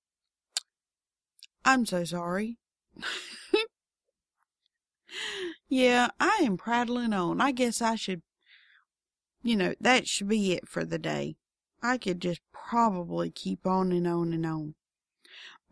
I'm 1.64 1.87
so 1.87 2.05
sorry. 2.05 2.59
yeah, 5.69 6.09
I 6.21 6.40
am 6.42 6.57
prattling 6.57 7.12
on. 7.12 7.40
I 7.40 7.53
guess 7.53 7.83
I 7.83 7.95
should, 7.97 8.23
you 9.42 9.57
know, 9.57 9.75
that 9.81 10.07
should 10.07 10.29
be 10.29 10.53
it 10.53 10.69
for 10.69 10.85
the 10.85 10.99
day. 10.99 11.37
I 11.83 11.99
could 11.99 12.21
just 12.21 12.41
probably 12.53 13.31
keep 13.31 13.67
on 13.67 13.93
and 13.93 14.07
on 14.07 14.33
and 14.33 14.47
on. 14.47 14.75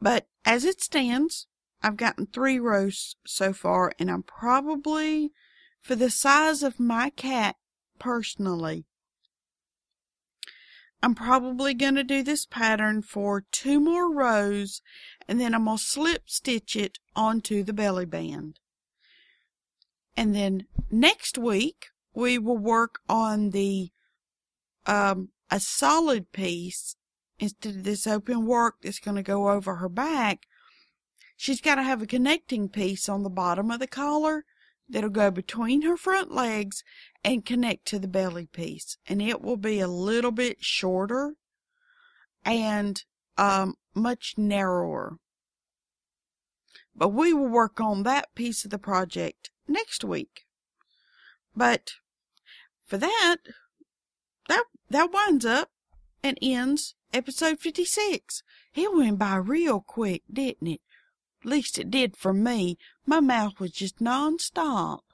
But 0.01 0.27
as 0.45 0.64
it 0.64 0.81
stands, 0.83 1.47
I've 1.83 1.97
gotten 1.97 2.27
three 2.27 2.59
roasts 2.59 3.17
so 3.27 3.53
far, 3.53 3.93
and 3.99 4.11
I'm 4.11 4.23
probably, 4.23 5.33
for 5.83 5.95
the 5.95 6.11
size 6.11 6.62
of 6.62 6.81
my 6.81 7.11
cat 7.11 7.57
personally, 7.99 8.87
I'm 11.03 11.14
probably 11.14 11.75
going 11.75 11.97
to 11.97 12.03
do 12.03 12.23
this 12.23 12.47
pattern 12.47 13.03
for 13.03 13.45
two 13.53 13.79
more 13.79 14.11
rows, 14.11 14.81
and 15.29 15.38
then 15.38 15.55
I'm 15.55 15.67
going 15.67 15.77
to 15.77 15.85
slip 15.85 16.31
stitch 16.31 16.77
it 16.77 16.99
onto 17.14 17.62
the 17.62 17.75
belly 17.75 18.07
band. 18.07 18.59
And 20.17 20.35
then 20.35 20.64
next 20.90 21.37
week, 21.37 21.88
we 22.14 22.38
will 22.38 22.57
work 22.57 23.01
on 23.07 23.51
the, 23.51 23.90
um, 24.87 25.29
a 25.55 25.61
solid 25.61 26.33
piece 26.33 26.97
instead 27.38 27.77
of 27.77 27.85
this 27.85 28.09
open 28.09 28.45
work 28.45 28.75
that's 28.83 28.99
going 28.99 29.14
to 29.14 29.23
go 29.23 29.51
over 29.51 29.77
her 29.77 29.88
back, 29.88 30.49
she's 31.37 31.61
got 31.61 31.77
to 31.77 31.83
have 31.85 32.03
a 32.03 32.09
connecting 32.09 32.69
piece 32.69 33.09
on 33.09 33.23
the 33.23 33.31
bottom 33.31 33.71
of 33.71 33.79
the 33.79 33.87
collar 33.87 34.45
that'll 34.88 35.11
go 35.11 35.31
between 35.31 35.83
her 35.83 35.97
front 35.97 36.33
legs 36.33 36.83
and 37.23 37.47
connect 37.47 37.87
to 37.87 38.01
the 38.01 38.09
belly 38.09 38.47
piece. 38.47 38.99
And 39.07 39.23
it 39.23 39.40
will 39.40 39.57
be 39.57 39.79
a 39.79 39.87
little 39.87 40.33
bit 40.33 40.57
shorter 40.59 41.35
and 42.45 43.05
um, 43.38 43.75
much 43.95 44.35
narrower. 44.37 45.19
But 46.97 47.11
we 47.11 47.33
will 47.33 47.47
work 47.47 47.81
on 47.81 48.03
that 48.03 48.35
piece 48.35 48.64
of 48.64 48.73
the 48.73 48.79
project 48.79 49.51
next 49.69 50.03
week. 50.03 50.47
But 51.55 51.93
for 52.85 52.99
that, 52.99 53.37
that, 54.49 54.64
that 54.90 55.12
winds 55.12 55.44
up 55.44 55.70
and 56.23 56.38
ends 56.40 56.94
episode 57.12 57.61
56. 57.61 58.42
It 58.75 58.94
went 58.94 59.18
by 59.18 59.37
real 59.37 59.81
quick, 59.81 60.23
didn't 60.33 60.68
it? 60.68 60.81
At 61.42 61.51
least 61.51 61.79
it 61.79 61.90
did 61.90 62.16
for 62.16 62.33
me. 62.33 62.79
My 63.07 63.20
mouth 63.20 63.61
was 63.61 63.70
just 63.70 64.01
non-stop. 64.01 65.05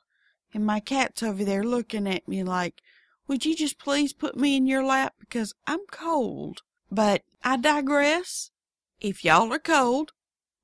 And 0.53 0.67
my 0.67 0.81
cat's 0.81 1.23
over 1.23 1.45
there 1.45 1.63
looking 1.63 2.09
at 2.09 2.27
me 2.27 2.43
like, 2.43 2.83
would 3.29 3.45
you 3.45 3.55
just 3.55 3.79
please 3.79 4.13
put 4.13 4.37
me 4.37 4.57
in 4.57 4.67
your 4.67 4.85
lap 4.85 5.15
because 5.21 5.55
I'm 5.67 5.87
cold. 5.91 6.63
But 6.91 7.23
I 7.45 7.57
digress. 7.57 8.51
If 9.01 9.25
y'all 9.25 9.53
are 9.53 9.61
cold, 9.61 10.13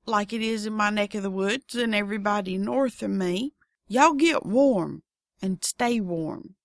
like 0.05 0.33
it 0.33 0.41
is 0.41 0.65
in 0.65 0.73
my 0.73 0.89
neck 0.89 1.15
of 1.15 1.23
the 1.23 1.31
woods 1.31 1.75
and 1.75 1.95
everybody 1.95 2.57
north 2.57 3.01
of 3.01 3.11
me, 3.11 3.53
y'all 3.87 4.13
get 4.13 4.45
warm 4.45 5.03
and 5.41 5.63
stay 5.63 6.01
warm. 6.01 6.56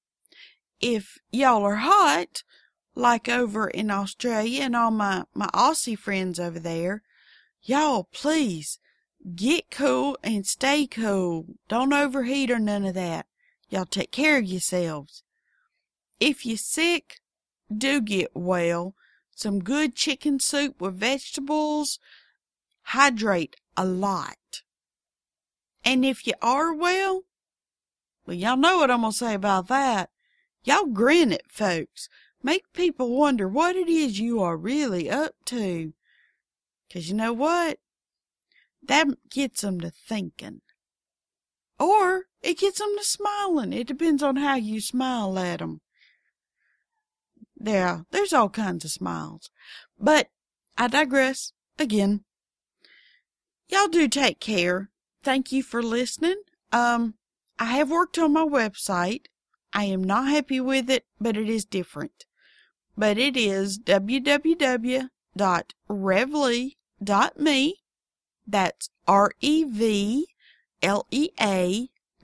If 0.83 1.18
y'all 1.31 1.62
are 1.64 1.77
hot, 1.77 2.42
like 2.97 3.29
over 3.29 3.68
in 3.68 3.90
Australia 3.90 4.62
and 4.62 4.75
all 4.75 4.90
my, 4.90 5.25
my 5.33 5.47
Aussie 5.55 5.97
friends 5.97 6.40
over 6.40 6.59
there, 6.59 7.03
y'all 7.62 8.09
please 8.12 8.81
get 9.37 9.71
cool 9.71 10.18
and 10.25 10.45
stay 10.45 10.88
cool. 10.88 11.47
Don't 11.68 11.92
overheat 11.92 12.51
or 12.51 12.59
none 12.59 12.85
of 12.85 12.95
that. 12.95 13.27
Y'all 13.68 13.87
take 13.87 14.11
care 14.11 14.38
of 14.38 14.45
yourselves. 14.45 15.23
If 16.18 16.45
you're 16.45 16.57
sick, 16.57 17.21
do 17.75 18.01
get 18.01 18.33
well. 18.35 18.95
Some 19.35 19.61
good 19.61 19.95
chicken 19.95 20.40
soup 20.40 20.81
with 20.81 20.99
vegetables. 20.99 22.01
Hydrate 22.83 23.57
a 23.77 23.85
lot. 23.85 24.62
And 25.85 26.05
if 26.05 26.27
you 26.27 26.35
are 26.42 26.75
well, 26.75 27.23
well, 28.27 28.37
y'all 28.37 28.57
know 28.57 28.79
what 28.79 28.90
I'm 28.90 29.01
going 29.01 29.12
to 29.12 29.18
say 29.18 29.35
about 29.35 29.68
that. 29.68 30.11
Y'all 30.64 30.87
grin 30.87 31.33
at 31.33 31.51
folks. 31.51 32.09
Make 32.42 32.72
people 32.72 33.16
wonder 33.16 33.48
what 33.48 33.77
it 33.77 33.88
is 33.88 34.18
you 34.18 34.40
are 34.40 34.57
really 34.57 35.11
up 35.11 35.35
to. 35.46 35.92
'Cause 36.90 37.09
you 37.09 37.14
know 37.14 37.33
what? 37.33 37.79
That 38.83 39.29
gets 39.29 39.64
'em 39.64 39.81
to 39.81 39.90
thinking. 39.90 40.61
Or 41.79 42.27
it 42.42 42.59
gets 42.59 42.81
'em 42.81 42.96
to 42.96 43.05
smiling. 43.05 43.72
It 43.72 43.87
depends 43.87 44.22
on 44.22 44.37
how 44.37 44.55
you 44.55 44.81
smile 44.81 45.38
at 45.38 45.62
'em. 45.62 45.81
There, 47.57 48.05
there's 48.11 48.33
all 48.33 48.51
kinds 48.51 48.85
of 48.85 48.90
smiles. 48.90 49.51
But 49.98 50.31
I 50.77 50.88
digress 50.88 51.53
again. 51.79 52.25
Y'all 53.68 53.88
do 53.88 54.09
take 54.09 54.40
care. 54.40 54.90
Thank 55.22 55.53
you 55.53 55.62
for 55.62 55.83
listening. 55.83 56.42
Um, 56.72 57.14
I 57.59 57.66
have 57.77 57.90
worked 57.90 58.18
on 58.18 58.33
my 58.33 58.44
website. 58.44 59.27
I 59.72 59.85
am 59.85 60.04
not 60.04 60.28
happy 60.28 60.61
with 60.61 60.90
it, 60.90 61.06
but 61.20 61.37
it 61.37 61.48
is 61.48 61.64
different. 61.64 62.26
But 62.96 63.16
it 63.18 63.37
is 63.37 63.78
www.revlea.me. 63.78 65.08
That's 68.46 68.90
R-E-V-L-E-A 69.06 70.28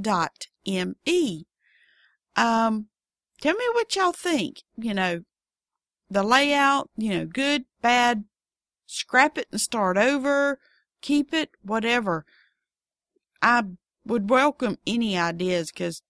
dot 0.00 0.46
M-E. 0.66 1.44
Um, 2.36 2.86
tell 3.40 3.54
me 3.54 3.64
what 3.72 3.96
y'all 3.96 4.12
think. 4.12 4.62
You 4.76 4.94
know, 4.94 5.22
the 6.10 6.22
layout, 6.22 6.90
you 6.96 7.10
know, 7.10 7.26
good, 7.26 7.64
bad, 7.80 8.24
scrap 8.86 9.38
it 9.38 9.48
and 9.50 9.60
start 9.60 9.96
over, 9.96 10.58
keep 11.00 11.32
it, 11.32 11.50
whatever. 11.62 12.26
I 13.40 13.64
would 14.04 14.30
welcome 14.30 14.78
any 14.86 15.16
ideas 15.18 15.70
because 15.70 16.02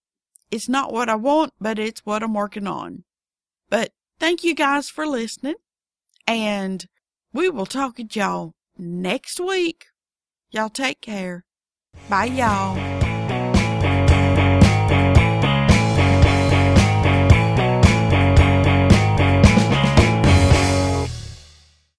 it's 0.51 0.69
not 0.69 0.91
what 0.91 1.09
I 1.09 1.15
want, 1.15 1.53
but 1.59 1.79
it's 1.79 2.05
what 2.05 2.23
I'm 2.23 2.33
working 2.33 2.67
on. 2.67 3.03
But 3.69 3.91
thank 4.19 4.43
you 4.43 4.55
guys 4.55 4.89
for 4.89 5.05
listening 5.05 5.55
and 6.27 6.85
we 7.33 7.49
will 7.49 7.65
talk 7.65 7.95
to 7.97 8.03
y'all 8.03 8.53
next 8.77 9.39
week. 9.39 9.85
Y'all 10.51 10.69
take 10.69 11.01
care. 11.01 11.45
Bye 12.09 12.25
y'all. 12.25 12.98